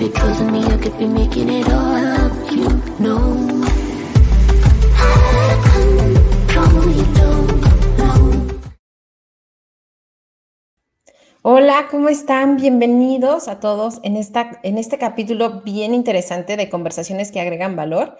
[0.00, 2.66] Me, could be making it all up, you
[2.98, 3.36] know.
[11.42, 12.56] Hola, ¿cómo están?
[12.56, 18.16] Bienvenidos a todos en, esta, en este capítulo bien interesante de conversaciones que agregan valor.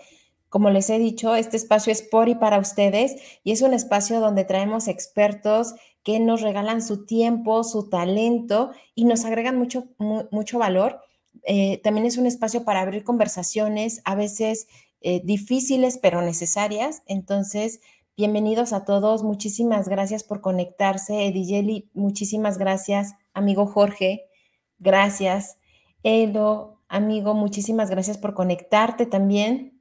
[0.51, 4.21] Como les he dicho, este espacio es por y para ustedes y es un espacio
[4.21, 9.85] donde traemos expertos que nos regalan su tiempo, su talento y nos agregan mucho,
[10.31, 11.01] mucho valor.
[11.45, 14.69] Eh, también es un espacio para abrir conversaciones, a veces
[15.01, 17.03] eh, difíciles pero necesarias.
[17.07, 17.81] Entonces,
[18.17, 19.23] bienvenidos a todos.
[19.23, 21.27] Muchísimas gracias por conectarse.
[21.27, 23.15] Edigeli, muchísimas gracias.
[23.33, 24.27] Amigo Jorge,
[24.79, 25.59] gracias.
[26.03, 29.81] Edo, amigo, muchísimas gracias por conectarte también.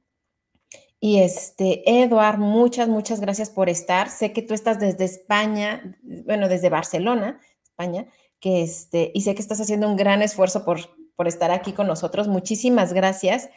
[1.00, 4.10] Y este, Eduard, muchas, muchas gracias por estar.
[4.10, 8.06] Sé que tú estás desde España, bueno, desde Barcelona, España,
[8.38, 10.80] que este, y sé que estás haciendo un gran esfuerzo por,
[11.20, 12.28] por estar aquí con nosotros.
[12.28, 13.50] Muchísimas gracias.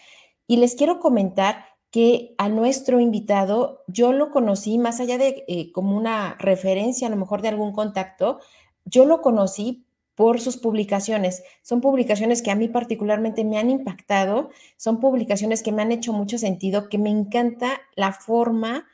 [0.47, 5.71] Y les quiero comentar que a nuestro invitado yo lo conocí más allá de eh,
[5.71, 8.41] como una referencia, a lo mejor de algún contacto,
[8.83, 11.41] yo lo conocí por sus publicaciones.
[11.61, 16.11] Son publicaciones que a mí particularmente me han impactado, son publicaciones que me han hecho
[16.11, 18.87] mucho sentido, que me encanta la forma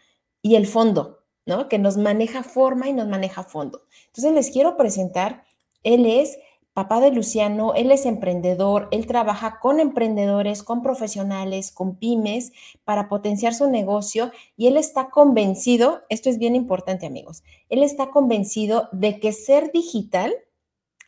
[0.43, 1.69] y el fondo, ¿no?
[1.69, 3.81] Que nos maneja forma y nos maneja fondo.
[4.05, 5.45] Entonces les quiero presentar,
[5.81, 6.37] él es
[6.73, 12.51] papá de Luciano, él es emprendedor, él trabaja con emprendedores, con profesionales, con pymes
[12.85, 18.11] para potenciar su negocio y él está convencido, esto es bien importante amigos, él está
[18.11, 20.33] convencido de que ser digital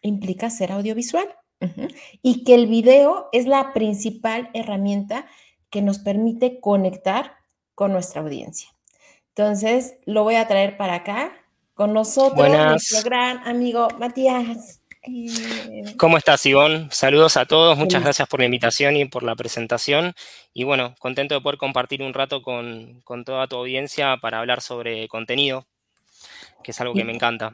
[0.02, 1.28] implica ser audiovisual
[2.24, 5.28] y que el video es la principal herramienta
[5.69, 7.34] que nos permite conectar
[7.75, 8.69] con nuestra audiencia.
[9.30, 11.31] Entonces, lo voy a traer para acá
[11.74, 14.81] con nosotros, nuestro gran amigo Matías.
[15.03, 16.88] Eh, ¿Cómo estás, Ivonne?
[16.91, 20.13] Saludos a todos, muchas gracias por la invitación y por la presentación.
[20.53, 25.07] Y bueno, contento de poder compartir un rato con, toda tu audiencia para hablar sobre
[25.07, 25.66] contenido,
[26.63, 27.53] que es algo que me encanta.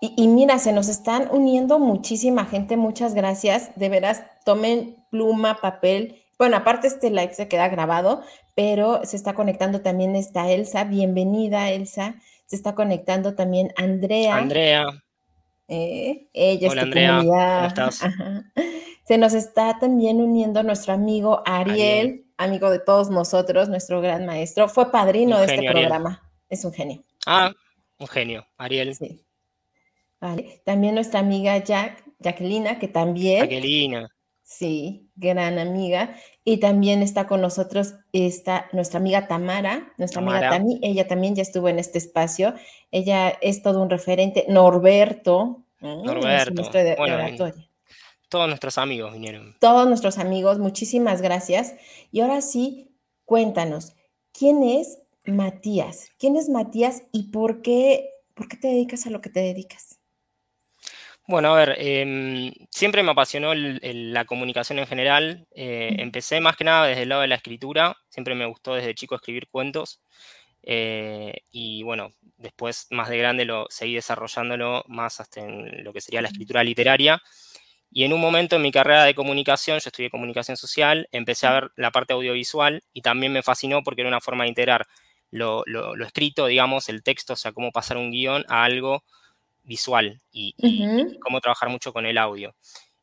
[0.00, 3.74] Y, mira, se nos están uniendo muchísima gente, muchas gracias.
[3.74, 6.22] De veras, tomen pluma, papel.
[6.38, 8.22] Bueno, aparte este live se queda grabado,
[8.54, 10.84] pero se está conectando también esta Elsa.
[10.84, 12.14] Bienvenida, Elsa.
[12.46, 14.36] Se está conectando también Andrea.
[14.36, 14.86] Andrea.
[15.68, 16.28] ¿Eh?
[16.32, 18.00] Ella Hola, Andrea, ¿cómo estás?
[19.04, 24.68] Se nos está también uniendo nuestro amigo Ariel, amigo de todos nosotros, nuestro gran maestro.
[24.68, 26.22] Fue padrino de este programa.
[26.48, 27.04] Es un genio.
[27.26, 27.52] Ah,
[27.98, 28.94] un genio, Ariel.
[28.94, 29.24] Sí.
[30.20, 30.62] Vale.
[30.64, 33.40] También nuestra amiga Jack, Jacquelina, que también.
[33.40, 34.10] Jacquelina.
[34.48, 36.16] Sí, gran amiga.
[36.42, 40.80] Y también está con nosotros está nuestra amiga Tamara, nuestra amiga Tami.
[40.82, 42.54] Ella también ya estuvo en este espacio.
[42.90, 44.46] Ella es todo un referente.
[44.48, 45.64] Norberto.
[45.82, 46.62] Norberto.
[48.30, 49.54] todos nuestros amigos vinieron.
[49.60, 51.74] Todos nuestros amigos, muchísimas gracias.
[52.10, 52.90] Y ahora sí,
[53.26, 53.96] cuéntanos,
[54.32, 56.08] ¿quién es Matías?
[56.18, 59.87] ¿Quién es Matías y por qué, por qué te dedicas a lo que te dedicas?
[61.28, 65.46] Bueno, a ver, em, siempre me apasionó la comunicación en general.
[65.54, 67.98] Eh, empecé más que nada desde el lado de la escritura.
[68.08, 70.00] Siempre me gustó desde chico escribir cuentos.
[70.62, 76.00] Eh, y bueno, después más de grande lo seguí desarrollándolo más hasta en lo que
[76.00, 77.22] sería la escritura literaria.
[77.90, 81.52] Y en un momento en mi carrera de comunicación, yo estudié comunicación social, empecé a
[81.54, 84.86] ver la parte audiovisual y también me fascinó porque era una forma de integrar
[85.30, 89.04] lo, lo escrito, digamos, el texto, o sea, cómo pasar un guion a algo
[89.68, 90.54] visual y,
[91.20, 92.54] cómo trabajar mucho con el audio.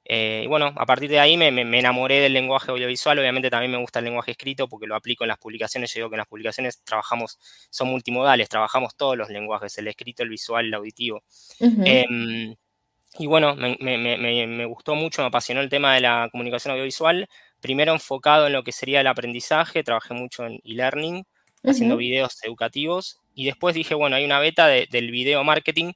[0.08, 3.80] Eh, y bueno, a partir de ahí me, enamoré del lenguaje audiovisual, obviamente también me
[3.80, 6.28] gusta el lenguaje escrito porque lo aplico en las publicaciones, yo digo que en las
[6.28, 7.40] publicaciones trabajamos,
[7.72, 11.24] son multimodales, trabajamos todos los lenguajes, el escrito, el visual, el auditivo.
[11.60, 12.56] Em,
[13.18, 17.28] y bueno, me, gustó mucho, me apasionó el tema de la comunicación audiovisual,
[17.60, 21.26] primero enfocado en lo que sería el aprendizaje, trabajé mucho en e-learning,
[21.64, 25.94] haciendo videos educativos, y después dije, bueno, hay una beta del video marketing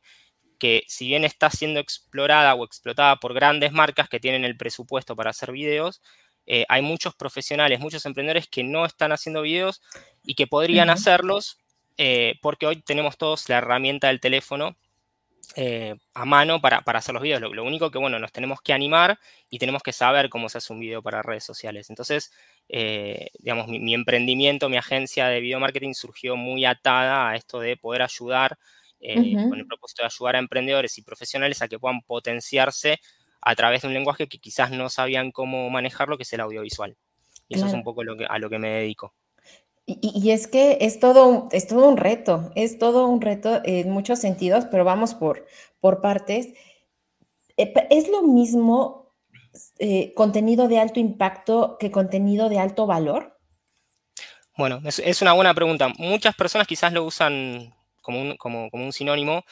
[0.59, 5.15] que si bien está siendo explorada o explotada por grandes marcas que tienen el presupuesto
[5.15, 6.01] para hacer videos,
[6.45, 9.81] eh, hay muchos profesionales, muchos emprendedores que no están haciendo videos
[10.23, 11.57] y que podrían hacerlos
[11.97, 14.77] eh, porque hoy tenemos todos la herramienta del teléfono
[15.55, 17.41] eh, a mano para, hacer los videos.
[17.41, 19.19] Lo, único que, bueno, nos tenemos que animar
[19.49, 21.89] y tenemos que saber cómo se hace un video para redes sociales.
[21.89, 22.31] Entonces,
[22.69, 27.75] eh, digamos, mi, emprendimiento, mi agencia de video marketing surgió muy atada a esto de
[27.75, 28.57] poder ayudar,
[29.01, 32.99] eh, con el propósito de ayudar a emprendedores y profesionales a que puedan potenciarse
[33.41, 36.97] a través de un lenguaje que quizás no sabían cómo manejarlo, que es el audiovisual.
[37.47, 39.13] Y eso es un poco lo que, a lo que me dedico.
[39.85, 44.19] Y, es que es todo, es todo un reto, es todo un reto en muchos
[44.19, 45.47] sentidos, pero vamos por,
[45.79, 46.49] por partes.
[47.57, 49.15] ¿Es lo mismo
[49.79, 53.39] eh, contenido de alto impacto que contenido de alto valor?
[54.55, 55.87] Bueno, es, una buena pregunta.
[55.97, 57.73] Muchas personas quizás lo usan
[58.09, 59.43] como un, como, un sinónimo,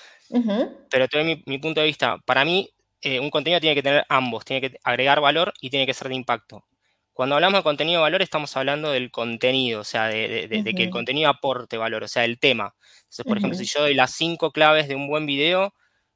[0.90, 2.18] pero te doy mi, punto de vista.
[2.26, 2.68] Para mí,
[3.02, 6.10] eh, un contenido tiene que tener ambos, tiene que agregar valor y tiene que ser
[6.10, 6.66] de impacto.
[7.14, 10.90] Cuando hablamos de contenido de valor, estamos hablando del contenido, o sea, de, que el
[10.90, 12.76] contenido aporte valor, o sea, el tema.
[13.00, 15.74] Entonces, por ejemplo, si yo doy las cinco claves de un buen video,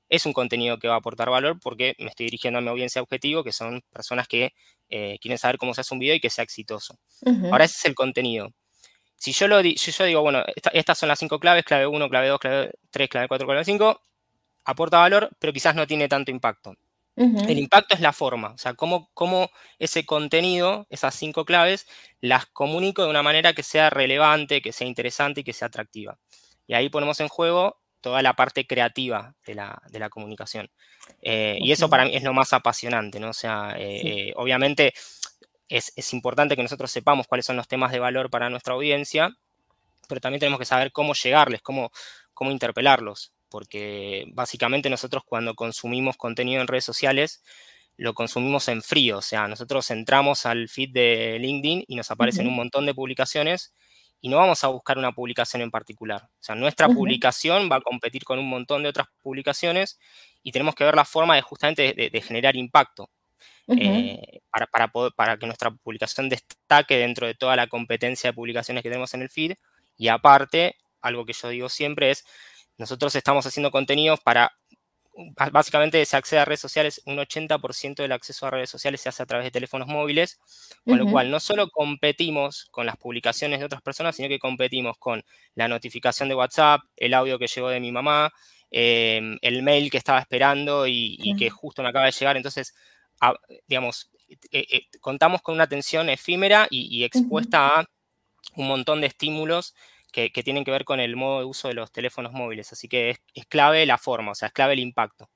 [0.10, 3.02] es un contenido que va a aportar valor porque me estoy dirigiendo a mi audiencia
[3.02, 4.54] objetivo, que son personas que
[4.90, 6.98] eh, quieren saber cómo se hace un video y que sea exitoso.
[7.52, 8.52] Ahora, ese es el contenido.
[9.22, 12.40] Si yo, lo yo digo, bueno, estas son las cinco claves, clave 1, clave 2,
[12.40, 14.02] clave 3, clave 4, clave 5,
[14.66, 16.74] aporta valor, pero quizás no tiene tanto impacto.
[17.16, 21.86] El impacto es la forma, o sea, cómo, cómo, ese contenido, esas cinco claves,
[22.20, 26.18] las comunico de una manera que sea relevante, que sea interesante y que sea atractiva.
[26.66, 30.72] Y ahí ponemos en juego toda la parte creativa de la, comunicación.
[31.22, 33.30] Eh, y eso para mí es lo más apasionante, ¿no?
[33.30, 34.96] O sea, eh, eh, obviamente
[35.72, 39.36] es, es, importante que nosotros sepamos cuáles son los temas de valor para nuestra audiencia,
[40.08, 41.92] pero también tenemos que saber cómo llegarles, cómo,
[42.34, 47.44] cómo interpelarlos porque básicamente nosotros cuando consumimos contenido en redes sociales,
[47.98, 52.48] lo consumimos en frío, o sea, nosotros entramos al feed de LinkedIn y nos aparecen
[52.48, 53.76] un montón de publicaciones
[54.22, 56.24] y no vamos a buscar una publicación en particular.
[56.24, 60.00] O sea, nuestra publicación va a competir con un montón de otras publicaciones
[60.42, 63.10] y tenemos que ver la forma de justamente de, generar impacto.
[63.68, 68.84] Eh, para, para, para que nuestra publicación destaque dentro de toda la competencia de publicaciones
[68.84, 69.54] que tenemos en el feed.
[69.98, 72.26] Y aparte, algo que yo digo siempre es,
[72.78, 74.52] nosotros estamos haciendo contenidos para,
[75.52, 79.24] básicamente se accede a redes sociales, un 80% del acceso a redes sociales se hace
[79.24, 80.40] a través de teléfonos móviles,
[80.86, 84.98] con lo cual no solo competimos con las publicaciones de otras personas, sino que competimos
[84.98, 85.24] con
[85.56, 88.32] la notificación de WhatsApp, el audio que llegó de mi mamá,
[88.70, 92.38] em, el mail que estaba esperando y, que justo me acaba de llegar.
[92.38, 92.74] Entonces,
[93.68, 94.12] digamos,
[94.52, 97.86] eh, eh, contamos con una atención efímera y, expuesta a
[98.56, 99.76] un montón de estímulos
[100.12, 102.72] que, tienen que ver con el modo de uso de los teléfonos móviles.
[102.72, 105.30] Así que es, clave la forma, o sea, es clave el impacto.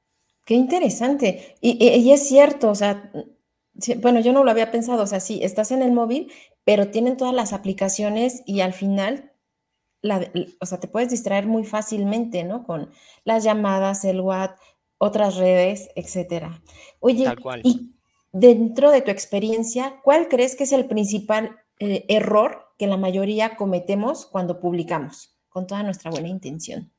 [0.45, 1.55] Qué interesante.
[1.61, 3.11] Y, es cierto, o sea,
[3.97, 6.31] bueno, yo no lo había pensado, o sea, sí, estás en el móvil,
[6.63, 9.33] pero tienen todas las aplicaciones y al final,
[10.01, 12.63] la, o sea, te puedes distraer muy fácilmente, ¿no?
[12.63, 12.91] Con
[13.23, 14.59] las llamadas, el WhatsApp,
[14.97, 16.61] otras redes, etcétera.
[16.99, 17.25] Oye,
[17.63, 17.91] y
[18.31, 23.55] dentro de tu experiencia, ¿cuál crees que es el principal eh, error que la mayoría
[23.55, 26.91] cometemos cuando publicamos, con toda nuestra buena intención.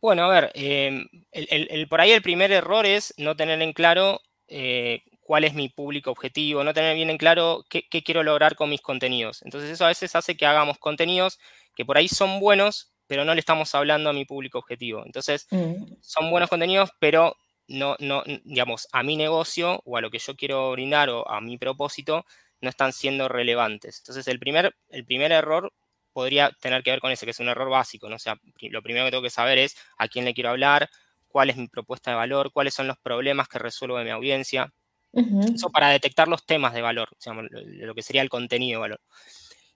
[0.00, 4.20] Bueno, a ver, em, el, por ahí el primer error es no tener en claro
[4.46, 8.70] eh, cuál es mi público objetivo, no tener bien en claro qué, quiero lograr con
[8.70, 9.42] mis contenidos.
[9.42, 11.40] Entonces eso a veces hace que hagamos contenidos
[11.74, 15.02] que por ahí son buenos, pero no le estamos hablando a mi público objetivo.
[15.04, 15.94] Entonces, mm.
[16.00, 17.36] son buenos contenidos, pero
[17.68, 21.40] no, no, digamos, a mi negocio o a lo que yo quiero brindar o a
[21.40, 22.24] mi propósito,
[22.60, 23.98] no están siendo relevantes.
[23.98, 25.72] Entonces, el primer, el primer error
[26.12, 28.16] podría tener que ver con ese, que es un error básico, ¿no?
[28.16, 30.88] O sea, lo primero que tengo que saber es a quién le quiero hablar,
[31.28, 34.72] cuál es mi propuesta de valor, cuáles son los problemas que resuelvo de mi audiencia.
[35.12, 39.00] Eso para detectar los temas de valor, sea, lo que sería el contenido de valor.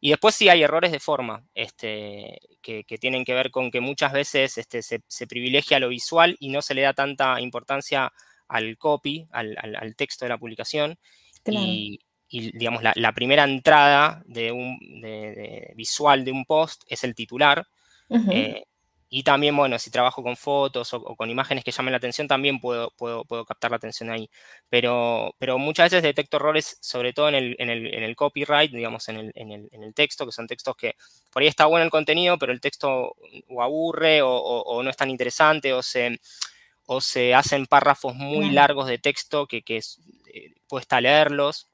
[0.01, 4.13] Y después sí hay errores de forma, este, que, tienen que ver con que muchas
[4.13, 8.13] veces este, se, privilegia lo visual y no se le da tanta importancia
[8.49, 10.99] al copy, al, texto de la publicación.
[11.45, 17.15] Y, y digamos, la, primera entrada de un, de, visual de un post es el
[17.15, 17.67] titular.
[18.09, 18.65] Eh,
[19.13, 22.61] y también, bueno, si trabajo con fotos o, con imágenes que llamen la atención, también
[22.61, 24.31] puedo, puedo, puedo, captar la atención ahí.
[24.69, 28.71] Pero, pero muchas veces detecto errores, sobre todo en el, en el, en el copyright,
[28.71, 30.95] digamos, en el, en el, texto, que son textos que
[31.33, 33.17] por ahí está bueno el contenido, pero el texto
[33.49, 36.21] o aburre o, no es tan interesante o se,
[36.87, 39.99] o se hacen párrafos muy largos de texto que, que es,
[40.33, 41.67] eh, cuesta leerlos.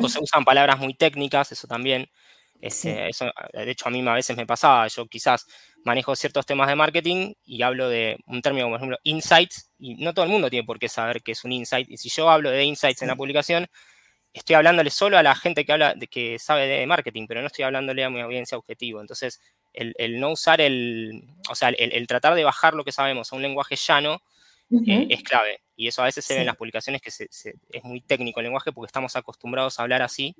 [0.00, 2.08] O se usan palabras muy técnicas, eso también.
[2.60, 4.86] Este, eso, de hecho, a mí a veces me pasaba.
[4.88, 5.46] Yo quizás
[5.84, 9.94] manejo ciertos temas de marketing y hablo de un término como, por ejemplo, insights, y
[9.96, 11.88] no todo el mundo tiene por qué saber qué es un insight.
[11.88, 13.66] Y si yo hablo de insights en la publicación,
[14.32, 17.46] estoy hablándole solo a la gente que habla de que sabe de marketing, pero no
[17.46, 19.00] estoy hablándole a mi audiencia objetivo.
[19.00, 19.40] Entonces,
[19.72, 23.42] el, no usar el, o sea, el, tratar de bajar lo que sabemos a un
[23.42, 24.20] lenguaje llano
[24.86, 25.60] eh, es clave.
[25.76, 28.72] Y eso a veces se ve en las publicaciones que es muy técnico el lenguaje
[28.72, 30.34] porque estamos acostumbrados a hablar así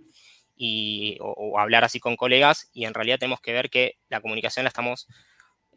[0.58, 4.64] y, o, hablar así con colegas y en realidad tenemos que ver que la comunicación
[4.64, 5.06] la estamos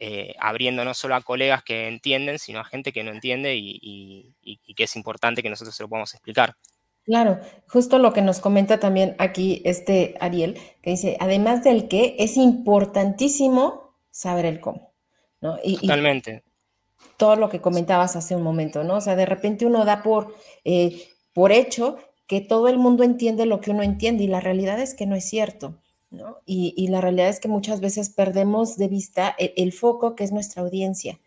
[0.00, 4.34] eh, abriendo no solo a colegas que entienden, sino a gente que no entiende y,
[4.42, 6.56] y que es importante que nosotros se lo podamos explicar.
[7.04, 12.14] Claro, justo lo que nos comenta también aquí este Ariel, que dice, además del qué,
[12.18, 14.92] es importantísimo saber el cómo,
[15.40, 15.58] ¿no?
[15.64, 16.44] Y, Totalmente.
[17.16, 18.96] todo lo que comentabas hace un momento, ¿no?
[18.96, 23.46] O sea, de repente uno da por, eh, por hecho que todo el mundo entiende
[23.46, 25.78] lo que uno entiende y la realidad es que no es cierto,
[26.10, 26.38] ¿no?
[26.46, 30.62] Y, la realidad es que muchas veces perdemos de vista el foco que es nuestra
[30.62, 31.18] audiencia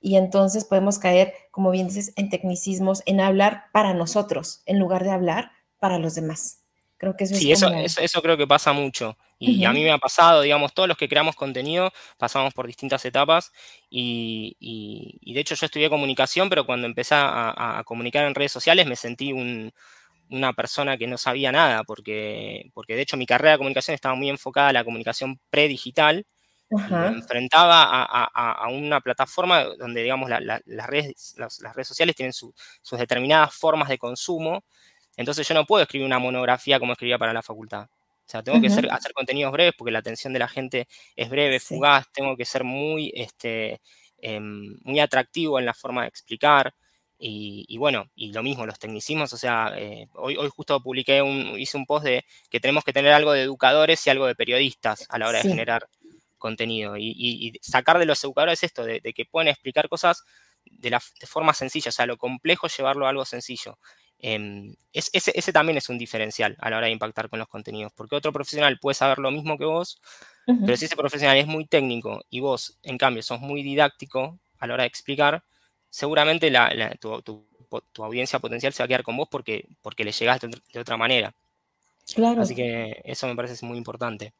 [0.00, 5.04] y entonces podemos caer, como bien dices, en tecnicismos, en hablar para nosotros, en lugar
[5.04, 6.60] de hablar para los demás.
[6.98, 7.76] Creo que eso sí, es como...
[7.76, 9.18] eso, eso, creo que pasa mucho.
[9.38, 13.04] Y a mí me ha pasado, digamos, todos los que creamos contenido pasamos por distintas
[13.04, 13.52] etapas
[13.90, 18.86] y, y, de hecho yo estudié comunicación, pero cuando empecé a, comunicar en redes sociales
[18.86, 19.32] me sentí
[20.30, 24.14] una persona que no sabía nada, porque, porque de hecho mi carrera de comunicación estaba
[24.14, 26.26] muy enfocada a la comunicación predigital
[26.68, 32.52] me enfrentaba a, una plataforma donde, digamos, las, redes, las, redes sociales tienen sus
[32.98, 34.64] determinadas formas de consumo.
[35.16, 37.84] Entonces yo no puedo escribir una monografía como escribía para la facultad.
[37.84, 41.60] O sea, tengo que hacer, contenidos breves porque la atención de la gente es breve,
[41.60, 43.80] fugaz, tengo que ser muy, este,
[44.18, 46.74] em, muy atractivo en la forma de explicar.
[47.18, 51.58] Y, bueno, y lo mismo, los tecnicismos, o sea, eh, hoy, hoy justo publiqué un,
[51.58, 55.06] hice un post de que tenemos que tener algo de educadores y algo de periodistas
[55.08, 55.88] a la hora de generar
[56.38, 60.24] contenido y, sacar de los educadores esto, de, que pueden explicar cosas
[60.64, 63.78] de, la, forma sencilla, o sea, lo complejo llevarlo a algo sencillo.
[64.18, 68.16] Em, ese, también es un diferencial a la hora de impactar con los contenidos, porque
[68.16, 70.00] otro profesional puede saber lo mismo que vos,
[70.46, 74.66] pero si ese profesional es muy técnico y vos, en cambio, sos muy didáctico a
[74.66, 75.42] la hora de explicar,
[75.96, 76.52] seguramente
[77.00, 77.42] tu,
[78.02, 81.34] audiencia potencial se va a quedar con vos porque, porque le llegaste de otra manera.
[82.14, 82.42] Claro.
[82.42, 84.34] Así que eso me parece muy importante.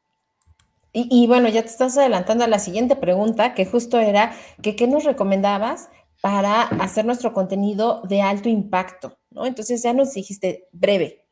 [0.93, 4.87] Y, bueno, ya te estás adelantando a la siguiente pregunta, que justo era que qué
[4.87, 5.89] nos recomendabas
[6.21, 9.45] para hacer nuestro contenido de alto impacto, ¿no?
[9.45, 11.25] Entonces ya nos dijiste breve,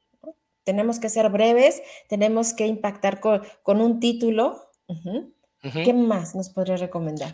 [0.63, 3.41] tenemos que ser breves, tenemos que impactar con,
[3.81, 4.61] un título.
[5.61, 7.33] ¿Qué más nos podrías recomendar?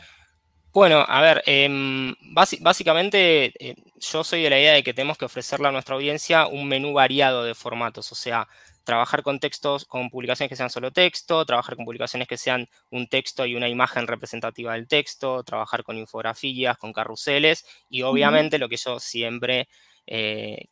[0.73, 2.15] Bueno, a ver, em,
[2.61, 6.47] básicamente eh, yo soy de la idea de que tenemos que ofrecerle a nuestra audiencia
[6.47, 8.47] un menú variado de formatos, o sea,
[8.85, 13.07] trabajar con textos, con publicaciones que sean solo texto, trabajar con publicaciones que sean un
[13.07, 18.69] texto y una imagen representativa del texto, trabajar con infografías, con carruseles y obviamente lo
[18.69, 19.67] que yo siempre
[20.07, 20.67] eh,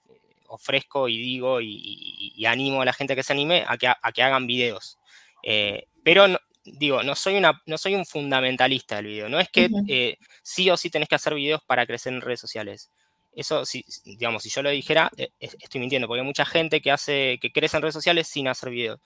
[0.47, 4.23] ofrezco y digo y, animo a la gente que se anime a que, a que
[4.23, 4.97] hagan videos.
[5.43, 6.27] Eh, pero
[6.63, 10.69] digo, no soy, una, no soy un fundamentalista del video, no es que eh, sí
[10.69, 12.91] o sí tenés que hacer videos para crecer en redes sociales.
[13.33, 16.91] Eso, si, digamos, si yo lo dijera, eh, estoy mintiendo, porque hay mucha gente que
[16.91, 18.99] hace, que crece en redes sociales sin hacer videos.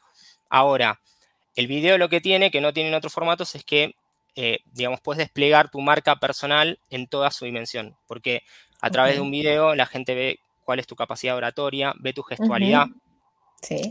[0.49, 0.99] Ahora,
[1.55, 3.95] el video lo que tiene, que no tiene en otros formatos, es que,
[4.35, 8.41] eh, digamos, puedes desplegar tu marca personal en toda su dimensión, porque
[8.81, 12.23] a través de un video la gente ve cuál es tu capacidad oratoria, ve tu
[12.23, 12.87] gestualidad.
[13.61, 13.81] sí.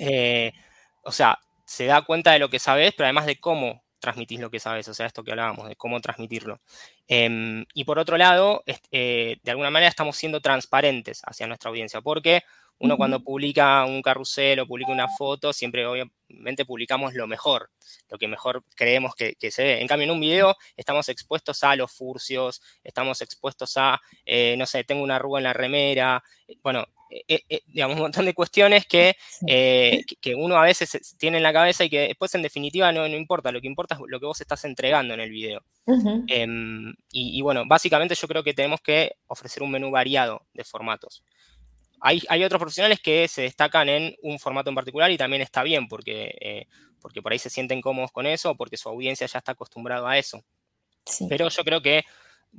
[1.04, 4.50] O sea, se da cuenta de lo que sabes, pero además de cómo transmitís lo
[4.50, 6.60] que sabes, o sea, esto que hablábamos, de cómo transmitirlo.
[7.06, 12.00] Em, y por otro lado, eh, de alguna manera estamos siendo transparentes hacia nuestra audiencia,
[12.00, 12.42] porque
[12.78, 17.70] uno cuando publica un carrusel o publica una foto, siempre obviamente publicamos lo mejor,
[18.08, 19.80] lo que mejor creemos que, se ve.
[19.80, 24.66] En cambio, en un video estamos expuestos a los furcios, estamos expuestos a, eh, no
[24.66, 26.24] sé, tengo una arruga en la remera,
[26.64, 26.84] bueno,
[27.28, 29.16] eh, eh, digamos, un montón de cuestiones que,
[29.46, 33.06] eh, que, uno a veces tiene en la cabeza y que después en definitiva no,
[33.06, 35.62] no importa, lo que importa es lo que vos estás entregando en el video.
[36.26, 41.22] Em, y, bueno, básicamente yo creo que tenemos que ofrecer un menú variado de formatos.
[42.00, 45.62] Hay, hay, otros profesionales que se destacan en un formato en particular y también está
[45.62, 46.66] bien porque,
[47.00, 50.06] porque por ahí se sienten cómodos con eso o porque su audiencia ya está acostumbrado
[50.06, 50.42] a eso.
[51.28, 52.04] Pero yo creo que,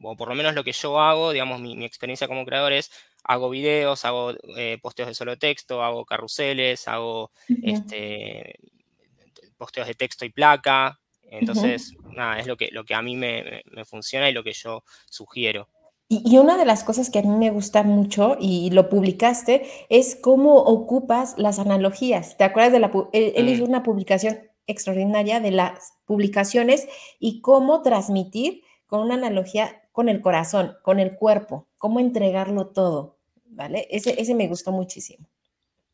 [0.01, 2.91] o por lo menos lo que yo hago, digamos, mi, mi experiencia como creador es
[3.23, 7.31] hago videos, hago eh, posteos de solo texto, hago carruseles, hago
[7.63, 8.59] este,
[9.57, 10.99] posteos de texto y placa.
[11.23, 14.83] Entonces, nada, es lo que, lo que a mí me, funciona y lo que yo
[15.09, 15.67] sugiero.
[16.07, 20.15] Y, una de las cosas que a mí me gusta mucho, y lo publicaste, es
[20.15, 22.37] cómo ocupas las analogías.
[22.37, 22.91] ¿Te acuerdas de la...
[23.13, 23.69] Él, hizo mm.
[23.69, 26.87] una publicación extraordinaria de las publicaciones
[27.19, 33.12] y cómo transmitir con una analogía con el corazón, con el cuerpo, cómo entregarlo todo,
[33.55, 33.87] ¿vale?
[33.89, 35.27] Ese, ese me gustó muchísimo.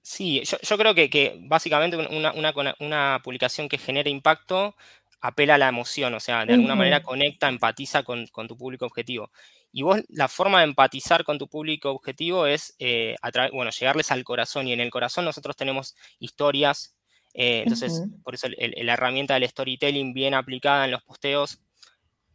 [0.01, 4.75] Sí, yo, creo que, básicamente una, publicación que genere impacto
[5.21, 9.31] apela a la emoción, o sea, de alguna manera conecta, empatiza con, tu público objetivo.
[9.71, 13.17] Y vos, la forma de empatizar con tu público objetivo es, eh,
[13.53, 14.67] bueno, llegarles al corazón.
[14.67, 16.95] Y en el corazón nosotros tenemos historias.
[17.33, 21.59] Eh, entonces, por eso la herramienta del storytelling bien aplicada en los posteos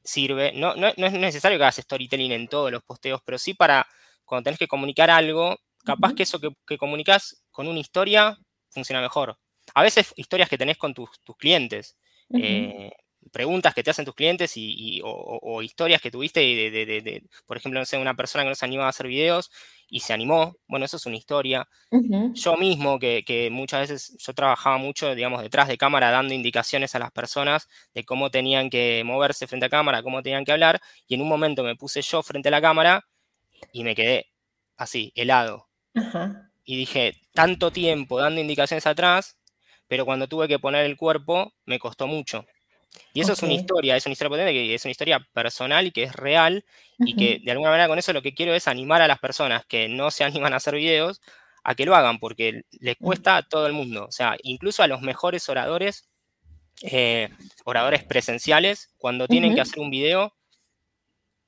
[0.05, 0.53] sirve.
[0.53, 3.89] No, no, es necesario que hagas storytelling en todos los posteos, pero sí para
[4.35, 8.39] cuando tenés que comunicar algo, capaz que eso que, que comunicas con una historia
[8.71, 9.39] funciona mejor.
[9.75, 11.97] A veces historias que tenés con tus, clientes,
[12.35, 12.91] eh,
[13.33, 17.87] preguntas que te hacen tus clientes y, o, historias que tuviste de, por ejemplo, no
[17.87, 19.51] sé, una persona que no se animaba a hacer videos
[19.89, 21.69] y se animó, bueno, eso es una historia.
[22.35, 26.99] Yo mismo, que, muchas veces yo trabajaba mucho, digamos, detrás de cámara dando indicaciones a
[26.99, 31.15] las personas de cómo tenían que moverse frente a cámara, cómo tenían que hablar, y
[31.15, 33.07] en un momento me puse yo frente a la cámara
[33.73, 34.31] y me quedé
[34.77, 35.69] así, helado.
[36.65, 39.39] Y dije, tanto tiempo dando indicaciones atrás,
[39.87, 42.47] pero cuando tuve que poner el cuerpo me costó mucho.
[43.13, 45.91] Y eso es una historia, es una historia potente, que es una historia personal y
[45.91, 46.65] que es real
[46.99, 49.65] y que de alguna manera con eso lo que quiero es animar a las personas
[49.67, 51.21] que no se animan a hacer videos
[51.65, 54.87] a que lo hagan, porque les cuesta a todo el mundo, o sea, incluso a
[54.87, 56.09] los mejores oradores,
[56.83, 57.31] eh,
[57.65, 60.35] oradores presenciales, cuando tienen que hacer un video,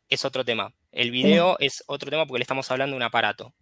[0.08, 0.72] es otro tema.
[0.96, 3.52] El video es otro tema porque le estamos hablando de un aparato.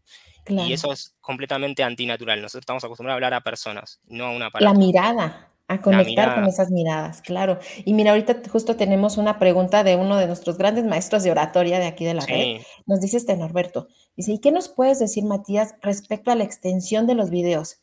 [0.46, 2.40] Y eso es completamente antinatural.
[2.40, 4.72] Nosotros estamos acostumbrados a hablar a personas, no a una aparato.
[4.72, 7.58] La mirada, a conectar con esas miradas, claro.
[7.84, 11.80] Y mira, ahorita justo tenemos una pregunta de uno de nuestros grandes maestros de oratoria
[11.80, 12.60] de aquí de la red.
[12.86, 13.88] Nos dice este Norberto.
[14.16, 17.80] Dice, ¿y qué nos puedes decir, Matías, respecto a la extensión de los videos?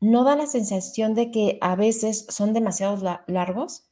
[0.00, 3.89] ¿No da la sensación de que a veces son demasiado largos?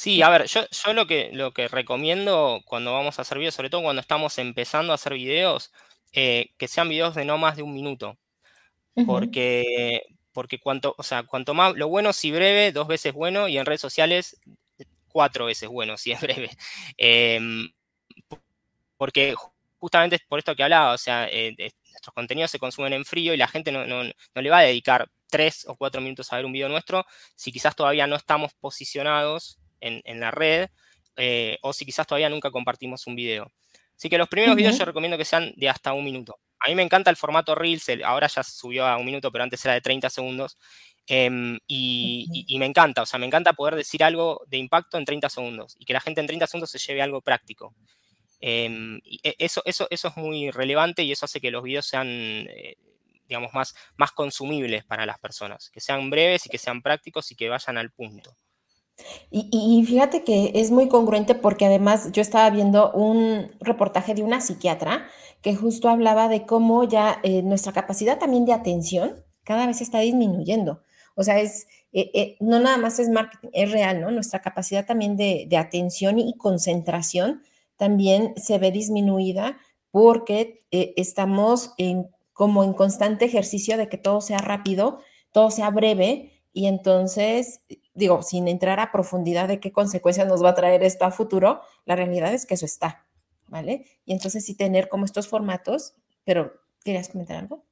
[0.00, 3.54] Sí, a ver, yo, yo lo, que, lo que recomiendo cuando vamos a hacer videos,
[3.54, 5.72] sobre todo cuando estamos empezando a hacer videos,
[6.14, 8.16] eh, que sean videos de no más de un minuto.
[9.06, 10.00] Porque,
[10.32, 13.66] porque cuanto, o sea, cuanto más, lo bueno si breve, dos veces bueno, y en
[13.66, 14.40] redes sociales,
[15.08, 16.48] cuatro veces bueno si es breve.
[16.96, 17.70] Em,
[18.96, 19.34] porque
[19.78, 21.54] justamente es por esto que hablaba, o sea, eh,
[21.90, 25.66] nuestros contenidos se consumen en frío y la gente no, le va a dedicar tres
[25.68, 27.04] o cuatro minutos a ver un video nuestro
[27.36, 30.68] si quizás todavía no estamos posicionados en, la red
[31.16, 33.50] eh, o si quizás todavía nunca compartimos un video.
[33.96, 36.38] Así que los primeros videos yo recomiendo que sean de hasta un minuto.
[36.60, 39.64] A mí me encanta el formato Reels, ahora ya subió a un minuto, pero antes
[39.64, 40.56] era de 30 segundos.
[41.06, 45.28] Em, y, me encanta, o sea, me encanta poder decir algo de impacto en 30
[45.28, 47.74] segundos y que la gente en 30 segundos se lleve algo práctico.
[48.40, 52.06] Em, e, eso, eso, eso es muy relevante y eso hace que los videos sean,
[52.08, 52.76] eh,
[53.26, 57.34] digamos, más, más consumibles para las personas, que sean breves y que sean prácticos y
[57.34, 58.36] que vayan al punto.
[59.30, 64.40] Y, fíjate que es muy congruente porque además yo estaba viendo un reportaje de una
[64.40, 65.06] psiquiatra
[65.42, 70.00] que justo hablaba de cómo ya eh, nuestra capacidad también de atención cada vez está
[70.00, 70.82] disminuyendo.
[71.14, 74.10] O sea, es, eh, eh, no nada más es marketing, es real, ¿no?
[74.10, 77.42] Nuestra capacidad también de, atención y concentración
[77.76, 79.58] también se ve disminuida
[79.90, 81.74] porque estamos
[82.32, 85.00] como en constante ejercicio de que todo sea rápido,
[85.32, 87.62] todo sea breve y entonces
[87.94, 91.60] digo, sin entrar a profundidad de qué consecuencias nos va a traer esto a futuro,
[91.84, 93.06] la realidad es que eso está,
[93.48, 93.86] ¿vale?
[94.04, 96.52] Y entonces sí tener como estos formatos, pero
[96.84, 97.64] ¿querías comentar algo?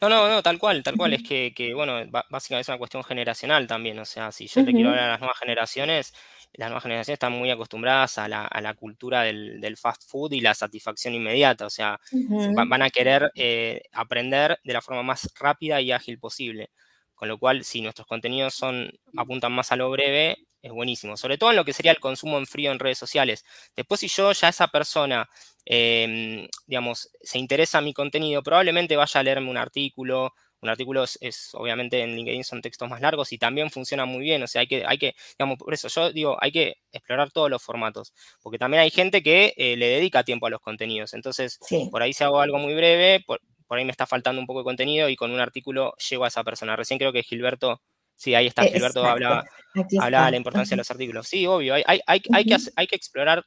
[0.00, 1.14] No, no, no, tal cual, tal cual.
[1.14, 1.94] Es que, bueno,
[2.30, 3.98] básicamente es una cuestión generacional también.
[3.98, 6.14] O sea, si yo le quiero hablar a las nuevas generaciones,
[6.52, 11.14] las nuevas generaciones están muy acostumbradas a la, cultura del, fast food y la satisfacción
[11.14, 11.66] inmediata.
[11.66, 16.70] O sea, van a querer eh, aprender de la forma más rápida y ágil posible.
[17.18, 21.16] Con lo cual, si nuestros contenidos son, apuntan más a lo breve, es buenísimo.
[21.16, 23.44] Sobre todo en lo que sería el consumo en frío en redes sociales.
[23.74, 25.28] Después, si yo ya esa persona,
[25.64, 30.32] em, digamos, se interesa en mi contenido, probablemente vaya a leerme un artículo.
[30.60, 34.40] Un artículo es, obviamente, en LinkedIn son textos más largos y también funciona muy bien.
[34.44, 37.50] O sea, hay que, hay que, digamos, por eso yo digo, hay que explorar todos
[37.50, 38.12] los formatos.
[38.42, 41.14] Porque también hay gente que eh, le dedica tiempo a los contenidos.
[41.14, 41.58] Entonces,
[41.90, 43.40] por ahí si hago algo muy breve, por
[43.76, 46.42] ahí me está faltando un poco de contenido y con un artículo llego a esa
[46.42, 46.76] persona.
[46.76, 47.82] Recién creo que Gilberto,
[48.16, 51.28] sí, ahí está, Gilberto hablaba, de la importancia de los artículos.
[51.28, 53.44] Sí, obvio, hay, hay, que, hay que explorar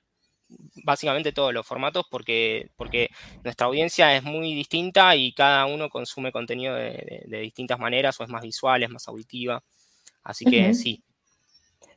[0.84, 3.10] básicamente todos los formatos porque, porque
[3.44, 8.30] nuestra audiencia es muy distinta y cada uno consume contenido de, distintas maneras o es
[8.30, 9.64] más visual, es más auditiva.
[10.24, 11.04] Así que sí.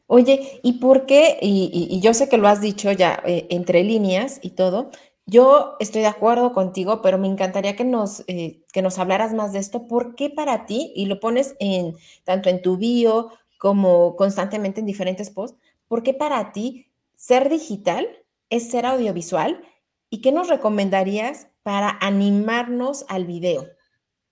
[0.06, 1.38] Oye, ¿y por qué?
[1.40, 4.90] Y, yo sé que lo has dicho ya eh, entre líneas y todo,
[5.26, 9.52] yo estoy de acuerdo contigo, pero me encantaría que nos, eh, que nos hablaras más
[9.52, 9.86] de esto.
[9.86, 14.86] ¿Por qué para ti, y lo pones en, tanto en tu bio como constantemente en
[14.86, 15.58] diferentes posts,
[15.88, 18.06] por qué para ti ser digital
[18.50, 19.62] es ser audiovisual?
[20.10, 23.66] ¿Y qué nos recomendarías para animarnos al video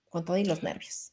[0.09, 1.11] con todo y los nervios?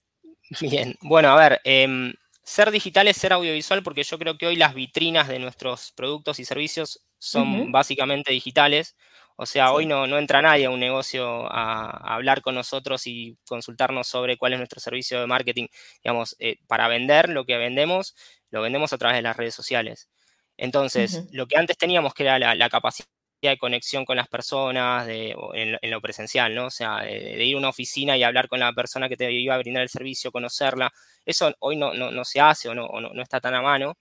[0.61, 2.13] Bien, bueno, a ver, em,
[2.43, 6.39] ser digital es ser audiovisual porque yo creo que hoy las vitrinas de nuestros productos
[6.39, 8.97] y servicios son básicamente digitales.
[9.43, 13.39] O sea, hoy no, no, entra nadie a un negocio a, hablar con nosotros y
[13.47, 15.67] consultarnos sobre cuál es nuestro servicio de marketing.
[16.05, 18.15] Digamos, eh, para vender lo que vendemos,
[18.51, 20.11] lo vendemos a través de las redes sociales.
[20.59, 23.09] Entonces, lo que antes teníamos que era la, capacidad
[23.41, 26.67] de conexión con las personas de, en, lo presencial, ¿no?
[26.67, 29.55] O sea, de, ir a una oficina y hablar con la persona que te iba
[29.55, 30.93] a brindar el servicio, conocerla.
[31.25, 33.97] Eso hoy no, no, se hace o, no, no, está tan a mano.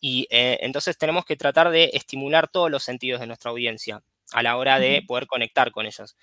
[0.00, 4.42] Y eh, entonces tenemos que tratar de estimular todos los sentidos de nuestra audiencia a
[4.42, 6.16] la hora de poder conectar con ellos.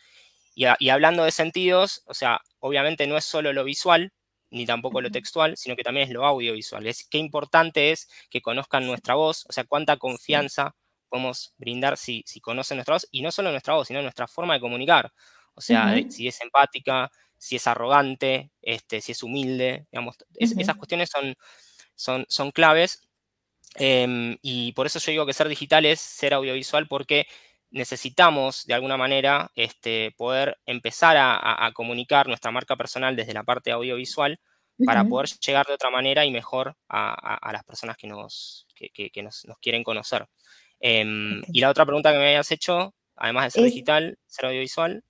[0.55, 4.13] Y, y, hablando de sentidos, o sea, obviamente no es solo lo visual,
[4.51, 6.87] ni tampoco lo textual, sino que también es lo audiovisual.
[6.87, 10.75] Es qué importante es que conozcan nuestra voz, o sea, cuánta confianza
[11.09, 14.53] podemos brindar si, si conocen nuestra voz, y no solo nuestra voz, sino nuestra forma
[14.55, 15.11] de comunicar.
[15.55, 21.09] O sea, si es empática, si es arrogante, este, si es humilde, digamos, esas cuestiones
[21.09, 21.35] son,
[21.95, 23.01] son, son claves.
[23.75, 27.27] Em, y por eso yo digo que ser digital es ser audiovisual, porque
[27.75, 33.69] necesitamos de alguna manera este, poder empezar a, comunicar nuestra marca personal desde la parte
[33.71, 34.39] audiovisual
[34.85, 39.45] para poder llegar de otra manera y mejor a, las personas que nos, que, nos,
[39.61, 40.25] quieren conocer.
[40.79, 45.03] Em, y la otra pregunta que me habías hecho, además de ser digital, ser audiovisual.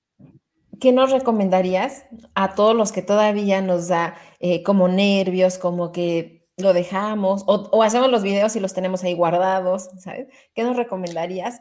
[0.79, 6.47] ¿Qué nos recomendarías a todos los que todavía nos da eh, como nervios, como que
[6.57, 10.27] lo dejamos o, o, hacemos los videos y los tenemos ahí guardados, ¿sabes?
[10.55, 11.59] ¿Qué nos recomendarías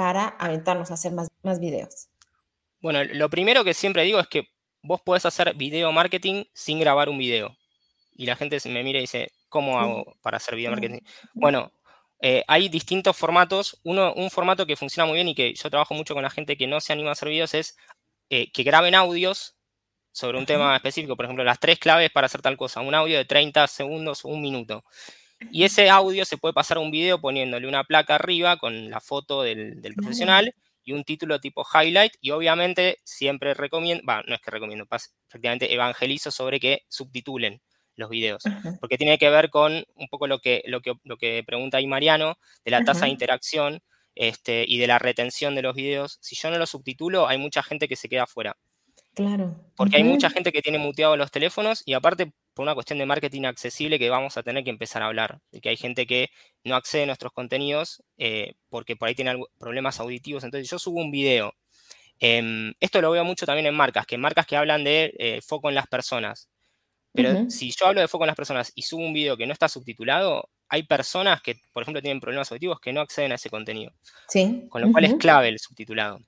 [0.00, 2.08] para aventarnos a hacer más, más videos?
[2.80, 4.48] Bueno, lo primero que siempre digo es que
[4.80, 7.54] vos podés hacer video marketing sin grabar un video.
[8.14, 11.00] Y la gente me mira y dice, ¿cómo hago para hacer video marketing?
[11.34, 11.70] Bueno,
[12.22, 13.78] eh, hay distintos formatos.
[13.84, 16.56] Uno, un formato que funciona muy bien y que yo trabajo mucho con la gente
[16.56, 17.76] que no se anima a hacer videos es
[18.30, 19.58] eh, que graben audios
[20.12, 21.14] sobre un tema específico.
[21.14, 22.80] Por ejemplo, las tres claves para hacer tal cosa.
[22.80, 24.82] Un audio de 30 segundos, un minuto.
[25.50, 29.00] Y ese audio se puede pasar a un video poniéndole una placa arriba con la
[29.00, 32.12] foto del, profesional y un título tipo highlight.
[32.20, 37.60] Y obviamente siempre recomiendo, va, no es que recomiendo, prácticamente evangelizo sobre que subtitulen
[37.96, 38.42] los videos.
[38.80, 41.86] Porque tiene que ver con un poco lo que, lo que, lo que pregunta ahí
[41.86, 43.80] Mariano, de la tasa de interacción
[44.14, 46.18] este, y de la retención de los videos.
[46.20, 48.56] Si yo no lo subtitulo, hay mucha gente que se queda fuera.
[49.14, 49.56] Claro.
[49.76, 53.06] Porque hay mucha gente que tiene muteado los teléfonos y aparte por una cuestión de
[53.06, 55.40] marketing accesible que vamos a tener que empezar a hablar.
[55.50, 56.30] De que hay gente que
[56.64, 60.44] no accede a nuestros contenidos eh, porque por ahí tiene problemas auditivos.
[60.44, 61.52] Entonces yo subo un video.
[62.20, 65.68] Em, esto lo veo mucho también en marcas, que marcas que hablan de eh, foco
[65.68, 66.48] en las personas.
[67.12, 69.52] Pero si yo hablo de foco en las personas y subo un video que no
[69.52, 73.50] está subtitulado, hay personas que, por ejemplo, tienen problemas auditivos que no acceden a ese
[73.50, 73.92] contenido.
[74.28, 74.66] Sí.
[74.68, 76.20] Con lo cual es clave el subtitulado.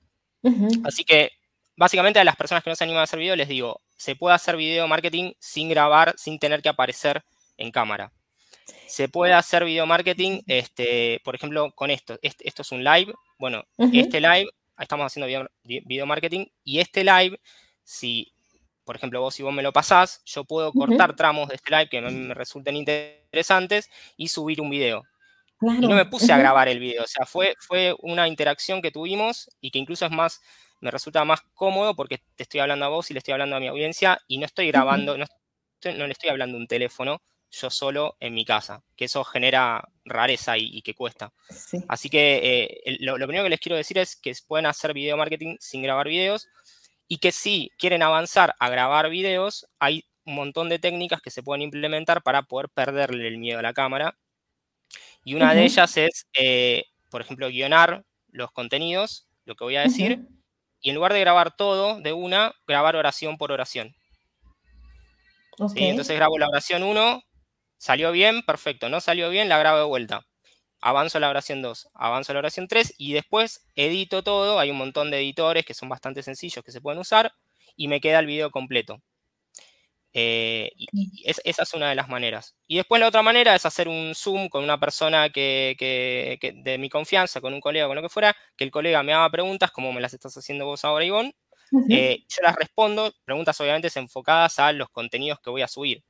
[0.83, 1.31] Así que
[1.75, 4.35] básicamente a las personas que no se animan a hacer video les digo, se puede
[4.35, 7.23] hacer video marketing sin grabar, sin tener que aparecer
[7.57, 8.11] en cámara.
[8.87, 12.17] Se puede hacer video marketing, este, por ejemplo, con esto.
[12.21, 13.13] esto es un live.
[13.39, 17.39] Bueno, este live, estamos haciendo video, marketing y este live,
[17.83, 18.33] si,
[18.83, 21.89] por ejemplo, vos si vos me lo pasás, yo puedo cortar tramos de este live
[21.89, 25.03] que me, resulten interesantes y subir un video.
[25.61, 28.91] Y no me puse a grabar el video, o sea, fue, fue una interacción que
[28.91, 30.41] tuvimos y que incluso es más,
[30.83, 33.59] me resulta más cómodo porque te estoy hablando a vos y le estoy hablando a
[33.61, 35.25] mi audiencia y no estoy grabando, no,
[35.81, 40.81] le estoy hablando un teléfono yo solo en mi casa, que eso genera rareza y,
[40.81, 41.31] que cuesta.
[41.87, 45.55] Así que eh, lo, primero que les quiero decir es que pueden hacer video marketing
[45.59, 46.47] sin grabar videos
[47.07, 51.43] y que si quieren avanzar a grabar videos, hay un montón de técnicas que se
[51.43, 54.17] pueden implementar para poder perderle el miedo a la cámara.
[55.23, 59.83] Y una de ellas es, eh, por ejemplo, guionar los contenidos, lo que voy a
[59.83, 60.27] decir,
[60.83, 63.95] y en lugar de grabar todo de una, grabar oración por oración.
[65.75, 67.23] Entonces grabo la oración 1,
[67.77, 70.25] salió bien, perfecto, no salió bien, la grabo de vuelta.
[70.81, 74.71] Avanzo a la oración 2, avanzo a la oración 3 y después edito todo, hay
[74.71, 77.31] un montón de editores que son bastante sencillos que se pueden usar
[77.77, 79.01] y me queda el video completo.
[80.15, 82.55] Eh, y esa es una de las maneras.
[82.67, 85.75] Y después la otra manera es hacer un Zoom con una persona que,
[86.39, 89.29] de mi confianza, con un colega, con lo que fuera, que el colega me haga
[89.31, 91.35] preguntas, como me las estás haciendo vos ahora, Ivonne.
[91.89, 96.03] Eh, yo las respondo, preguntas obviamente enfocadas a los contenidos que voy a subir.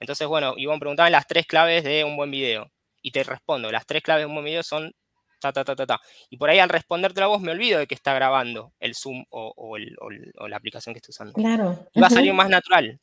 [0.00, 2.72] Entonces, bueno, Ivonne preguntaba las tres claves de un buen video.
[3.02, 4.94] Y te respondo, las tres claves de un buen video son
[5.40, 6.00] ta, ta, ta, ta, ta.
[6.30, 9.24] Y por ahí al responderte la voz me olvido de que está grabando el Zoom
[9.28, 11.34] o, la aplicación que estoy usando.
[11.34, 11.86] Claro.
[12.00, 12.98] va a salir más natural.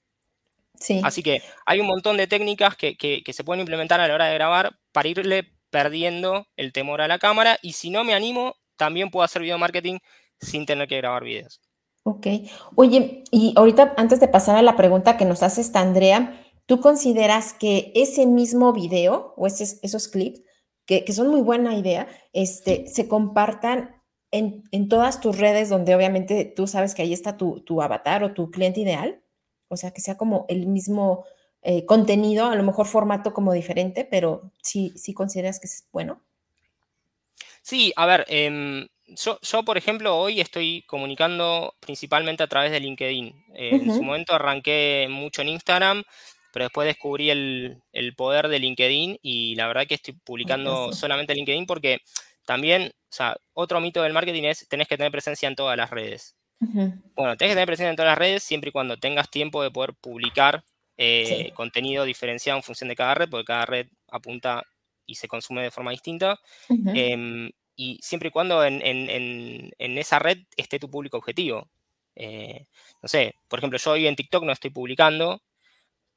[1.03, 4.33] Así que hay un montón de técnicas que, se pueden implementar a la hora de
[4.33, 9.11] grabar para irle perdiendo el temor a la cámara y si no me animo, también
[9.11, 9.99] puedo hacer video marketing
[10.39, 11.61] sin tener que grabar videos.
[12.03, 12.27] Ok.
[12.75, 16.79] Oye, y ahorita antes de pasar a la pregunta que nos hace esta Andrea, ¿tú
[16.79, 20.41] consideras que ese mismo video o esos clips,
[20.85, 26.65] que, son muy buena idea, este, se compartan en, todas tus redes donde obviamente tú
[26.65, 29.21] sabes que ahí está tu, tu avatar o tu cliente ideal?
[29.69, 31.25] O sea, que sea como el mismo
[31.61, 36.21] eh, contenido, a lo mejor formato como diferente, pero sí, sí consideras que es bueno.
[37.61, 43.45] Sí, a ver, em, yo, por ejemplo, hoy estoy comunicando principalmente a través de LinkedIn.
[43.53, 46.03] En su momento arranqué mucho en Instagram,
[46.53, 47.81] pero después descubrí el,
[48.15, 51.99] poder de LinkedIn y la verdad que estoy publicando solamente en LinkedIn porque
[52.45, 55.89] también, o sea, otro mito del marketing es tenés que tener presencia en todas las
[55.89, 56.35] redes.
[56.59, 59.71] Bueno, tenés que tener presencia en todas las redes siempre y cuando tengas tiempo de
[59.71, 60.63] poder publicar
[60.97, 64.65] eh, contenido diferenciado en función de cada red, porque cada red apunta
[65.05, 66.39] y se consume de forma distinta.
[66.93, 71.69] Em, y siempre y cuando en, esa red esté tu público objetivo.
[72.15, 72.65] Eh,
[73.01, 75.41] no sé, por ejemplo, yo hoy en TikTok no estoy publicando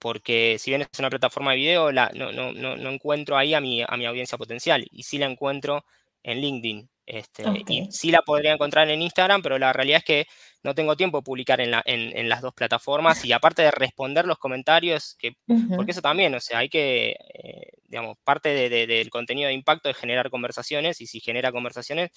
[0.01, 3.61] porque si bien es una plataforma de video, la, no, no, no, encuentro ahí a
[3.61, 5.85] mi, a mi audiencia potencial y sí la encuentro
[6.25, 6.91] en LinkedIn.
[7.05, 10.27] Este, Y sí la podría encontrar en Instagram, pero la realidad es que
[10.63, 14.25] no tengo tiempo de publicar en, la, en, las dos plataformas y aparte de responder
[14.27, 15.37] los comentarios, que,
[15.75, 19.97] porque eso también, o sea, hay que, eh, digamos, parte del contenido de impacto es
[19.97, 22.11] generar conversaciones y si genera conversaciones,